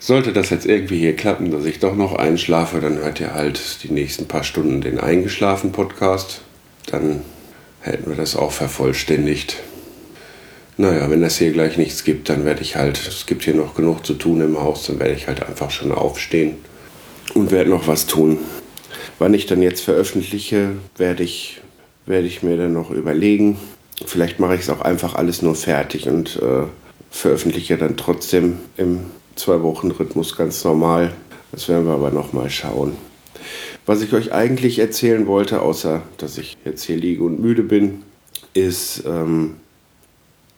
[0.00, 3.84] sollte das jetzt irgendwie hier klappen, dass ich doch noch einschlafe, dann hört ihr halt
[3.84, 6.40] die nächsten paar Stunden den Eingeschlafen-Podcast.
[6.86, 7.20] Dann
[7.82, 9.58] hätten wir das auch vervollständigt.
[10.78, 13.74] Naja, wenn das hier gleich nichts gibt, dann werde ich halt, es gibt hier noch
[13.74, 16.56] genug zu tun im Haus, dann werde ich halt einfach schon aufstehen
[17.34, 18.38] und werde noch was tun.
[19.18, 21.60] Wann ich dann jetzt veröffentliche, werde ich,
[22.06, 23.58] werde ich mir dann noch überlegen.
[24.06, 26.64] Vielleicht mache ich es auch einfach alles nur fertig und äh,
[27.10, 29.00] veröffentliche dann trotzdem im
[29.40, 31.12] Zwei-Wochen-Rhythmus ganz normal.
[31.52, 32.96] Das werden wir aber noch mal schauen.
[33.86, 38.02] Was ich euch eigentlich erzählen wollte, außer dass ich jetzt hier liege und müde bin,
[38.54, 39.56] ist, ähm,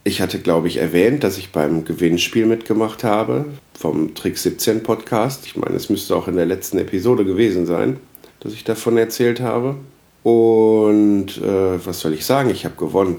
[0.05, 3.47] ich hatte, glaube ich, erwähnt, dass ich beim Gewinnspiel mitgemacht habe
[3.79, 5.47] vom Trick 17 Podcast.
[5.47, 7.99] Ich meine, es müsste auch in der letzten Episode gewesen sein,
[8.41, 9.77] dass ich davon erzählt habe.
[10.25, 12.51] Und äh, was soll ich sagen?
[12.51, 13.17] Ich habe gewonnen.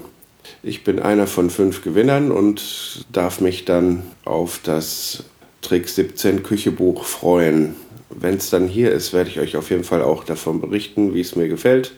[0.62, 5.24] Ich bin einer von fünf Gewinnern und darf mich dann auf das
[5.64, 7.74] Trick 17 Küchebuch freuen.
[8.10, 11.22] Wenn es dann hier ist, werde ich euch auf jeden Fall auch davon berichten, wie
[11.22, 11.94] es mir gefällt.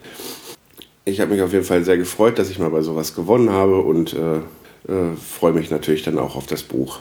[1.05, 3.81] Ich habe mich auf jeden Fall sehr gefreut, dass ich mal bei sowas gewonnen habe
[3.81, 4.37] und äh,
[4.93, 7.01] äh, freue mich natürlich dann auch auf das Buch.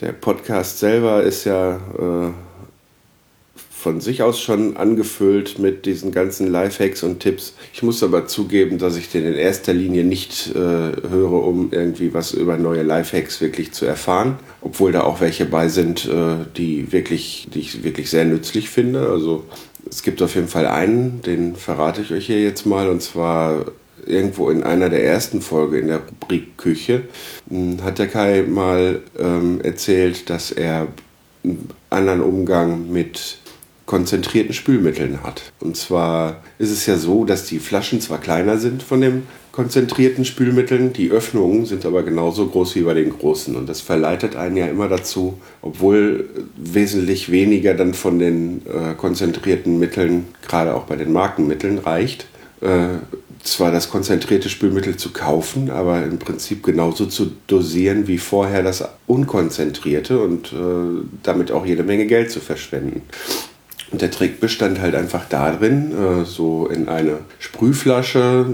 [0.00, 2.30] Der Podcast selber ist ja äh,
[3.82, 7.54] von sich aus schon angefüllt mit diesen ganzen Lifehacks und Tipps.
[7.74, 12.14] Ich muss aber zugeben, dass ich den in erster Linie nicht äh, höre, um irgendwie
[12.14, 16.92] was über neue Lifehacks wirklich zu erfahren, obwohl da auch welche bei sind, äh, die
[16.92, 19.08] wirklich, die ich wirklich sehr nützlich finde.
[19.08, 19.44] Also
[19.90, 23.64] es gibt auf jeden Fall einen, den verrate ich euch hier jetzt mal, und zwar
[24.06, 27.02] irgendwo in einer der ersten Folgen in der Rubrik Küche
[27.48, 30.86] hm, hat der Kai mal ähm, erzählt, dass er
[31.44, 33.38] einen anderen Umgang mit
[33.92, 35.52] konzentrierten Spülmitteln hat.
[35.60, 40.24] Und zwar ist es ja so, dass die Flaschen zwar kleiner sind von den konzentrierten
[40.24, 43.54] Spülmitteln, die Öffnungen sind aber genauso groß wie bei den großen.
[43.54, 49.78] Und das verleitet einen ja immer dazu, obwohl wesentlich weniger dann von den äh, konzentrierten
[49.78, 52.24] Mitteln, gerade auch bei den Markenmitteln, reicht,
[52.62, 52.96] äh,
[53.42, 58.88] zwar das konzentrierte Spülmittel zu kaufen, aber im Prinzip genauso zu dosieren wie vorher das
[59.06, 63.02] unkonzentrierte und äh, damit auch jede Menge Geld zu verschwenden.
[63.92, 68.46] Und der Trick bestand halt einfach darin, äh, so in eine Sprühflasche,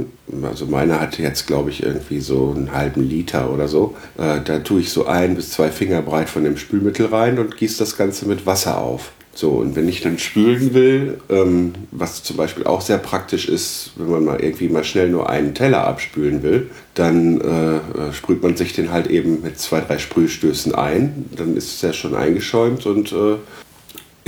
[0.43, 4.59] also meine hatte jetzt glaube ich irgendwie so einen halben Liter oder so, äh, da
[4.59, 7.97] tue ich so ein bis zwei Finger breit von dem Spülmittel rein und gieße das
[7.97, 9.13] Ganze mit Wasser auf.
[9.33, 13.93] So, und wenn ich dann spülen will, ähm, was zum Beispiel auch sehr praktisch ist,
[13.95, 18.43] wenn man mal irgendwie mal schnell nur einen Teller abspülen will, dann äh, äh sprüht
[18.43, 21.27] man sich den halt eben mit zwei, drei Sprühstößen ein.
[21.37, 23.37] Dann ist es ja schon eingeschäumt und äh,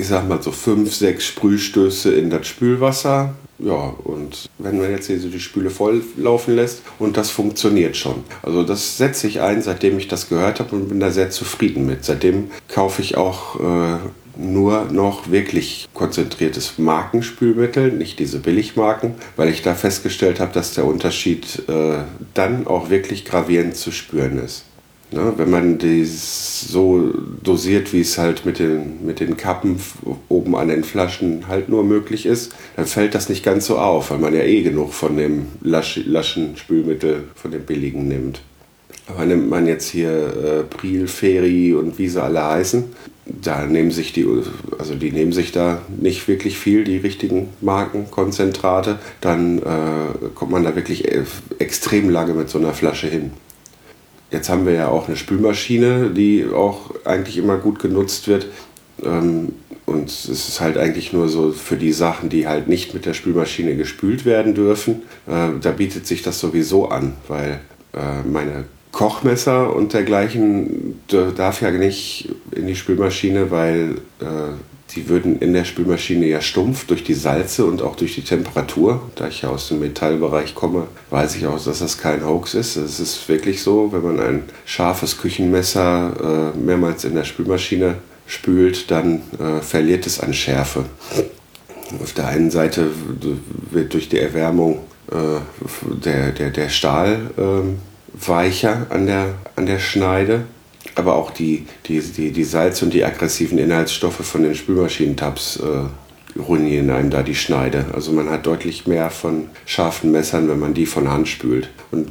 [0.01, 3.34] ich sag mal so fünf, sechs Sprühstöße in das Spülwasser.
[3.59, 7.94] Ja, und wenn man jetzt hier so die Spüle voll laufen lässt und das funktioniert
[7.94, 8.24] schon.
[8.42, 11.84] Also das setze ich ein, seitdem ich das gehört habe und bin da sehr zufrieden
[11.84, 12.05] mit.
[12.07, 13.98] Seitdem kaufe ich auch äh,
[14.38, 20.86] nur noch wirklich konzentriertes Markenspülmittel, nicht diese Billigmarken, weil ich da festgestellt habe, dass der
[20.86, 21.98] Unterschied äh,
[22.32, 24.64] dann auch wirklich gravierend zu spüren ist.
[25.13, 29.81] Ne, wenn man dies so dosiert, wie es halt mit den, mit den Kappen
[30.29, 34.13] oben an den Flaschen halt nur möglich ist, dann fällt das nicht ganz so auf,
[34.13, 38.41] weil man ja eh genug von dem laschen Spülmittel, von dem billigen nimmt.
[39.09, 42.85] Aber nimmt man jetzt hier äh, Priel, Feri und wie sie alle heißen,
[43.27, 44.27] da nehmen sich die,
[44.79, 50.63] also die nehmen sich da nicht wirklich viel, die richtigen Markenkonzentrate, dann äh, kommt man
[50.63, 51.25] da wirklich e-,
[51.59, 53.33] extrem lange mit so einer Flasche hin.
[54.31, 58.47] Jetzt haben wir ja auch eine Spülmaschine, die auch eigentlich immer gut genutzt wird.
[59.03, 59.53] Ähm,
[59.87, 63.14] und es ist halt eigentlich nur so für die Sachen, die halt nicht mit der
[63.14, 65.03] Spülmaschine gespült werden dürfen.
[65.26, 67.61] Äh, da bietet sich das sowieso an, weil
[67.93, 71.01] äh, meine Kochmesser und dergleichen
[71.37, 74.53] darf ja nicht in die Spülmaschine, weil äh,
[74.95, 79.01] die würden in der Spülmaschine ja stumpf durch die Salze und auch durch die Temperatur.
[79.14, 82.76] Da ich ja aus dem Metallbereich komme, weiß ich auch, dass das kein Hoax ist.
[82.76, 88.91] Es ist wirklich so, wenn man ein scharfes Küchenmesser äh, mehrmals in der Spülmaschine spült,
[88.91, 90.84] dann äh, verliert es an Schärfe.
[92.03, 92.91] Auf der einen Seite
[93.70, 94.80] wird durch die Erwärmung
[95.11, 95.41] äh,
[96.05, 97.78] der, der, der Stahl ähm,
[98.12, 100.43] weicher an der, an der Schneide,
[100.95, 106.38] aber auch die, die, die, die Salz- und die aggressiven Inhaltsstoffe von den Spülmaschinentabs äh,
[106.38, 107.86] ruinieren einem da die Schneide.
[107.93, 111.70] Also man hat deutlich mehr von scharfen Messern, wenn man die von Hand spült.
[111.91, 112.11] Und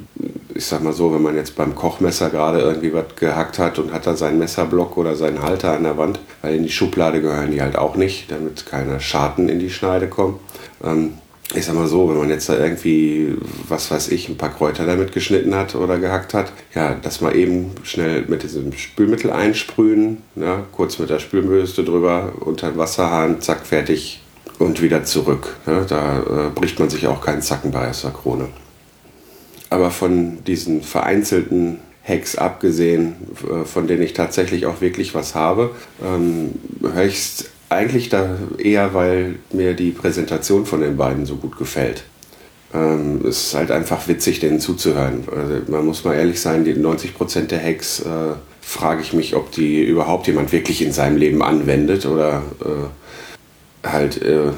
[0.54, 3.94] ich sag mal so, wenn man jetzt beim Kochmesser gerade irgendwie was gehackt hat und
[3.94, 7.52] hat da seinen Messerblock oder seinen Halter an der Wand, weil in die Schublade gehören
[7.52, 10.40] die halt auch nicht, damit keine Scharten in die Schneide kommen.
[10.84, 11.14] Ähm,
[11.56, 13.36] ich sag mal so, wenn man jetzt da irgendwie,
[13.68, 17.36] was weiß ich, ein paar Kräuter damit geschnitten hat oder gehackt hat, ja, das mal
[17.36, 23.42] eben schnell mit diesem Spülmittel einsprühen, ne, kurz mit der Spülbürste drüber, unter den Wasserhahn,
[23.42, 24.22] zack, fertig
[24.60, 25.56] und wieder zurück.
[25.66, 28.50] Ne, da äh, bricht man sich auch keinen Zacken bei aus der Krone.
[29.72, 33.16] Aber von diesen vereinzelten Hacks abgesehen,
[33.50, 35.72] äh, von denen ich tatsächlich auch wirklich was habe,
[36.04, 36.52] ähm,
[36.94, 42.04] höchst eigentlich da eher, weil mir die Präsentation von den beiden so gut gefällt.
[42.74, 45.24] Ähm, es ist halt einfach witzig, denen zuzuhören.
[45.32, 49.52] Also man muss mal ehrlich sein, die 90% der Hacks äh, frage ich mich, ob
[49.52, 54.52] die überhaupt jemand wirklich in seinem Leben anwendet oder äh, halt äh,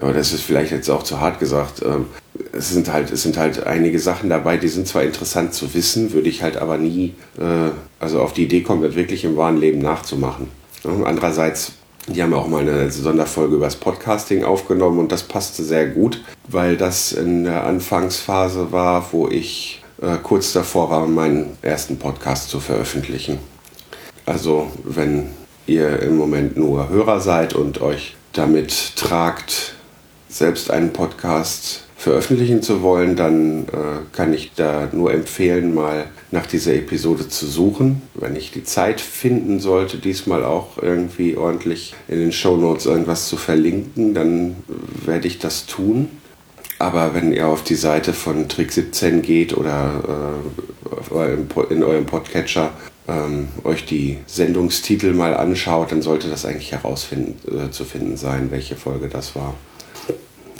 [0.00, 1.82] aber das ist vielleicht jetzt auch zu hart gesagt.
[1.84, 2.06] Ähm,
[2.52, 6.12] es sind halt, es sind halt einige Sachen dabei, die sind zwar interessant zu wissen,
[6.12, 9.56] würde ich halt aber nie, äh, also auf die Idee kommen, das wirklich im wahren
[9.56, 10.48] Leben nachzumachen.
[10.84, 11.72] Andererseits,
[12.06, 16.22] die haben auch mal eine Sonderfolge über das Podcasting aufgenommen und das passte sehr gut,
[16.46, 22.50] weil das in der Anfangsphase war, wo ich äh, kurz davor war, meinen ersten Podcast
[22.50, 23.40] zu veröffentlichen.
[24.24, 25.30] Also wenn
[25.66, 29.74] ihr im Moment nur Hörer seid und euch damit tragt,
[30.28, 36.46] selbst einen Podcast veröffentlichen zu wollen, dann äh, kann ich da nur empfehlen, mal nach
[36.46, 38.02] dieser Episode zu suchen.
[38.14, 43.28] Wenn ich die Zeit finden sollte, diesmal auch irgendwie ordentlich in den Show Notes irgendwas
[43.28, 44.56] zu verlinken, dann
[45.04, 46.08] werde ich das tun.
[46.78, 50.38] Aber wenn ihr auf die Seite von Trick 17 geht oder
[51.20, 52.70] äh, in eurem Podcatcher
[53.08, 58.52] ähm, euch die Sendungstitel mal anschaut, dann sollte das eigentlich herausfinden äh, zu finden sein,
[58.52, 59.54] welche Folge das war.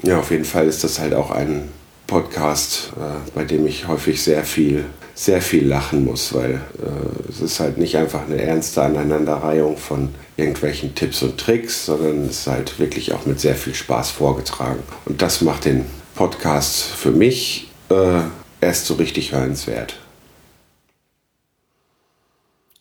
[0.03, 1.69] Ja, auf jeden Fall ist das halt auch ein
[2.07, 7.41] Podcast, äh, bei dem ich häufig sehr viel, sehr viel lachen muss, weil äh, es
[7.41, 12.47] ist halt nicht einfach eine ernste Aneinanderreihung von irgendwelchen Tipps und Tricks, sondern es ist
[12.47, 14.83] halt wirklich auch mit sehr viel Spaß vorgetragen.
[15.05, 15.85] Und das macht den
[16.15, 18.21] Podcast für mich äh,
[18.61, 19.99] erst so richtig hörenswert.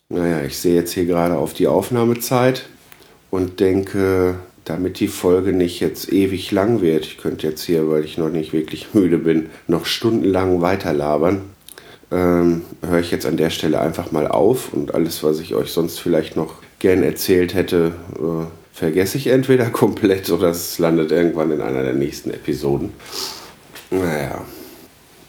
[0.08, 2.66] Naja, ich sehe jetzt hier gerade auf die Aufnahmezeit
[3.30, 4.36] und denke,
[4.68, 8.28] damit die Folge nicht jetzt ewig lang wird, ich könnte jetzt hier, weil ich noch
[8.28, 11.40] nicht wirklich müde bin, noch stundenlang weiterlabern,
[12.10, 15.70] ähm, höre ich jetzt an der Stelle einfach mal auf und alles, was ich euch
[15.70, 21.50] sonst vielleicht noch gern erzählt hätte, äh, vergesse ich entweder komplett oder es landet irgendwann
[21.50, 22.90] in einer der nächsten Episoden.
[23.90, 24.44] Naja,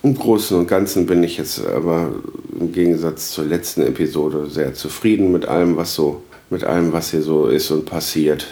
[0.03, 2.13] im Großen und Ganzen bin ich jetzt aber
[2.59, 7.21] im Gegensatz zur letzten Episode sehr zufrieden mit allem, was so, mit allem, was hier
[7.21, 8.47] so ist und passiert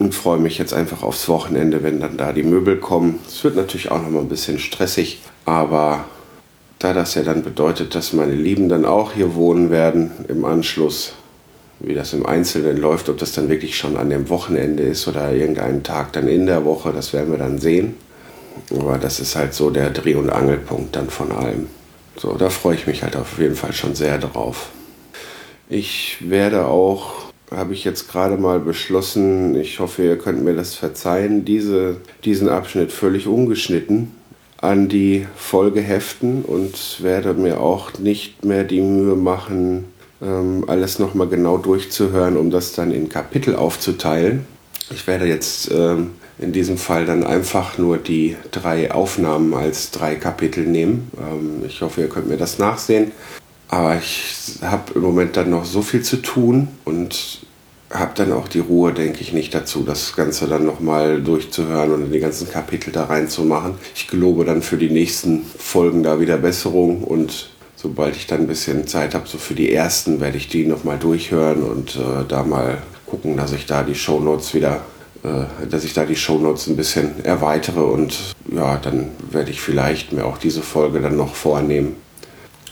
[0.00, 3.20] und freue mich jetzt einfach aufs Wochenende, wenn dann da die Möbel kommen.
[3.28, 6.06] Es wird natürlich auch noch mal ein bisschen stressig, aber
[6.78, 11.12] da das ja dann bedeutet, dass meine Lieben dann auch hier wohnen werden im Anschluss,
[11.80, 15.32] wie das im Einzelnen läuft, ob das dann wirklich schon an dem Wochenende ist oder
[15.32, 17.94] irgendeinen Tag dann in der Woche, das werden wir dann sehen.
[18.70, 21.66] Aber das ist halt so der Dreh- und Angelpunkt dann von allem.
[22.16, 24.70] So, da freue ich mich halt auf jeden Fall schon sehr drauf.
[25.68, 30.74] Ich werde auch habe ich jetzt gerade mal beschlossen, ich hoffe, ihr könnt mir das
[30.74, 34.12] verzeihen, diese, diesen Abschnitt völlig ungeschnitten
[34.60, 39.86] an die Folge heften und werde mir auch nicht mehr die Mühe machen,
[40.22, 44.44] ähm, alles nochmal genau durchzuhören, um das dann in Kapitel aufzuteilen.
[44.90, 50.14] Ich werde jetzt ähm, in diesem Fall dann einfach nur die drei Aufnahmen als drei
[50.16, 51.10] Kapitel nehmen.
[51.18, 53.12] Ähm, ich hoffe, ihr könnt mir das nachsehen.
[53.70, 57.38] Aber ich habe im Moment dann noch so viel zu tun und
[57.88, 62.12] habe dann auch die Ruhe, denke ich, nicht dazu, das Ganze dann nochmal durchzuhören und
[62.12, 63.74] die ganzen Kapitel da reinzumachen.
[63.94, 68.46] Ich gelobe dann für die nächsten Folgen da wieder Besserung und sobald ich dann ein
[68.48, 72.42] bisschen Zeit habe, so für die ersten, werde ich die nochmal durchhören und äh, da
[72.42, 74.82] mal gucken, dass ich da die Shownotes wieder,
[75.22, 80.12] äh, dass ich da die Shownotes ein bisschen erweitere und ja, dann werde ich vielleicht
[80.12, 81.96] mir auch diese Folge dann noch vornehmen.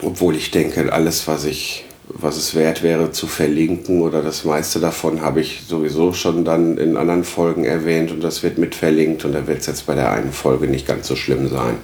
[0.02, 4.80] Obwohl ich denke, alles, was ich was es wert wäre zu verlinken oder das meiste
[4.80, 9.24] davon habe ich sowieso schon dann in anderen Folgen erwähnt und das wird mit verlinkt
[9.24, 11.76] und da wird es jetzt bei der einen Folge nicht ganz so schlimm sein.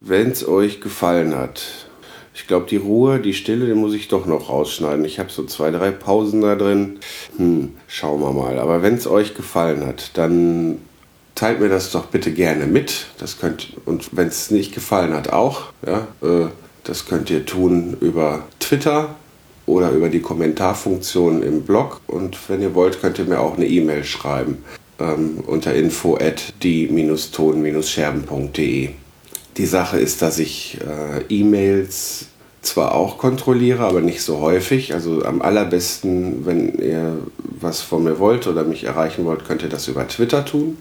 [0.00, 1.86] Wenn es euch gefallen hat,
[2.34, 5.04] ich glaube, die Ruhe, die Stille, die muss ich doch noch rausschneiden.
[5.04, 6.98] Ich habe so zwei, drei Pausen da drin.
[7.36, 8.58] Hm, schauen wir mal.
[8.58, 10.78] Aber wenn es euch gefallen hat, dann
[11.40, 13.06] teilt mir das doch bitte gerne mit.
[13.18, 15.72] Das könnt, und wenn es nicht gefallen hat, auch.
[15.86, 16.48] Ja, äh,
[16.84, 19.14] das könnt ihr tun über Twitter
[19.64, 22.02] oder über die Kommentarfunktion im Blog.
[22.06, 24.62] Und wenn ihr wollt, könnt ihr mir auch eine E-Mail schreiben
[24.98, 28.90] ähm, unter info at die-ton-scherben.de.
[29.56, 32.26] Die Sache ist, dass ich äh, E-Mails
[32.60, 34.92] zwar auch kontrolliere, aber nicht so häufig.
[34.92, 39.70] Also am allerbesten, wenn ihr was von mir wollt oder mich erreichen wollt, könnt ihr
[39.70, 40.76] das über Twitter tun.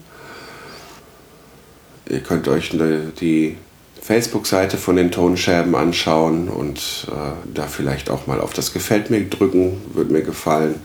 [2.10, 2.76] Ihr könnt euch
[3.22, 3.56] die
[4.02, 9.30] Facebook-Seite von den Tonscherben anschauen und äh, da vielleicht auch mal auf das Gefällt mir
[9.30, 10.76] drücken, würde mir gefallen.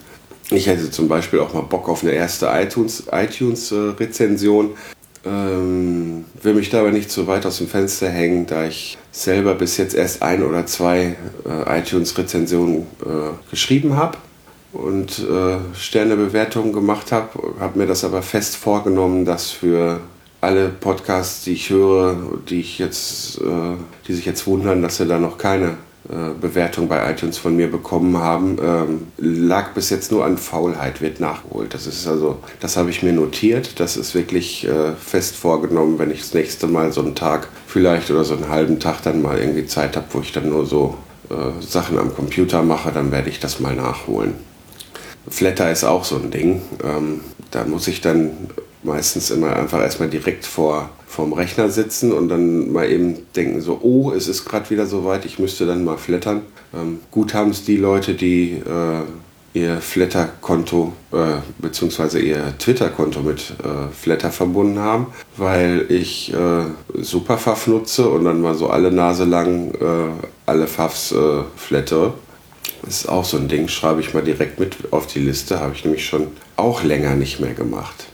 [0.51, 4.67] Ich hätte zum Beispiel auch mal Bock auf eine erste iTunes-Rezension.
[4.67, 4.79] iTunes,
[5.25, 9.55] ähm, will mich da aber nicht zu weit aus dem Fenster hängen, da ich selber
[9.55, 11.17] bis jetzt erst ein oder zwei
[11.47, 14.19] äh, iTunes-Rezensionen äh, geschrieben habe
[14.73, 20.01] und äh, Sternebewertungen gemacht habe, habe mir das aber fest vorgenommen, das für
[20.45, 22.17] alle Podcasts, die ich höre,
[22.49, 23.77] die ich jetzt, äh,
[24.07, 25.77] die sich jetzt wundern, dass sie da noch keine
[26.09, 31.01] äh, Bewertung bei iTunes von mir bekommen haben, ähm, lag bis jetzt nur an Faulheit,
[31.01, 31.73] wird nachgeholt.
[31.73, 33.81] Das ist also, das habe ich mir notiert.
[33.81, 38.11] Das ist wirklich äh, fest vorgenommen, wenn ich das nächste Mal so einen Tag vielleicht
[38.11, 40.97] oder so einen halben Tag dann mal irgendwie Zeit habe, wo ich dann nur so
[41.31, 44.35] äh, Sachen am Computer mache, dann werde ich das mal nachholen.
[45.27, 46.61] Flatter ist auch so ein Ding.
[46.85, 48.33] Ähm, da muss ich dann
[48.85, 53.79] meistens immer einfach erstmal direkt vor vorm Rechner sitzen und dann mal eben denken so,
[53.83, 56.43] oh, es ist gerade wieder soweit, ich müsste dann mal flattern.
[56.75, 62.19] Ähm, gut haben es die Leute, die äh, ihr Flatter-Konto äh, bzw.
[62.19, 65.07] ihr Twitter-Konto mit äh, Flatter verbunden haben,
[65.37, 66.65] weil ich äh,
[67.01, 72.15] Superfuff nutze und dann mal so alle Nase lang äh, alle Fuffs äh, flattere.
[72.83, 75.75] Das ist auch so ein Ding, schreibe ich mal direkt mit auf die Liste, habe
[75.75, 76.27] ich nämlich schon
[76.57, 78.09] auch länger nicht mehr gemacht.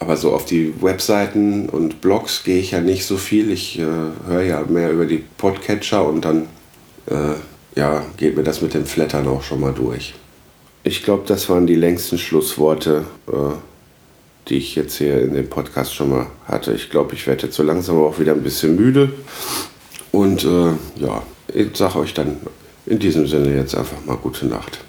[0.00, 3.50] Aber so auf die Webseiten und Blogs gehe ich ja nicht so viel.
[3.50, 3.84] Ich äh,
[4.26, 6.48] höre ja mehr über die Podcatcher und dann
[7.06, 7.34] äh,
[7.76, 10.14] ja, geht mir das mit dem Flattern auch schon mal durch.
[10.82, 13.32] Ich glaube, das waren die längsten Schlussworte, äh,
[14.48, 16.72] die ich jetzt hier in dem Podcast schon mal hatte.
[16.72, 19.12] Ich glaube, ich werde jetzt so langsam auch wieder ein bisschen müde.
[20.12, 21.22] Und äh, ja,
[21.52, 22.38] ich sage euch dann
[22.86, 24.80] in diesem Sinne jetzt einfach mal gute Nacht.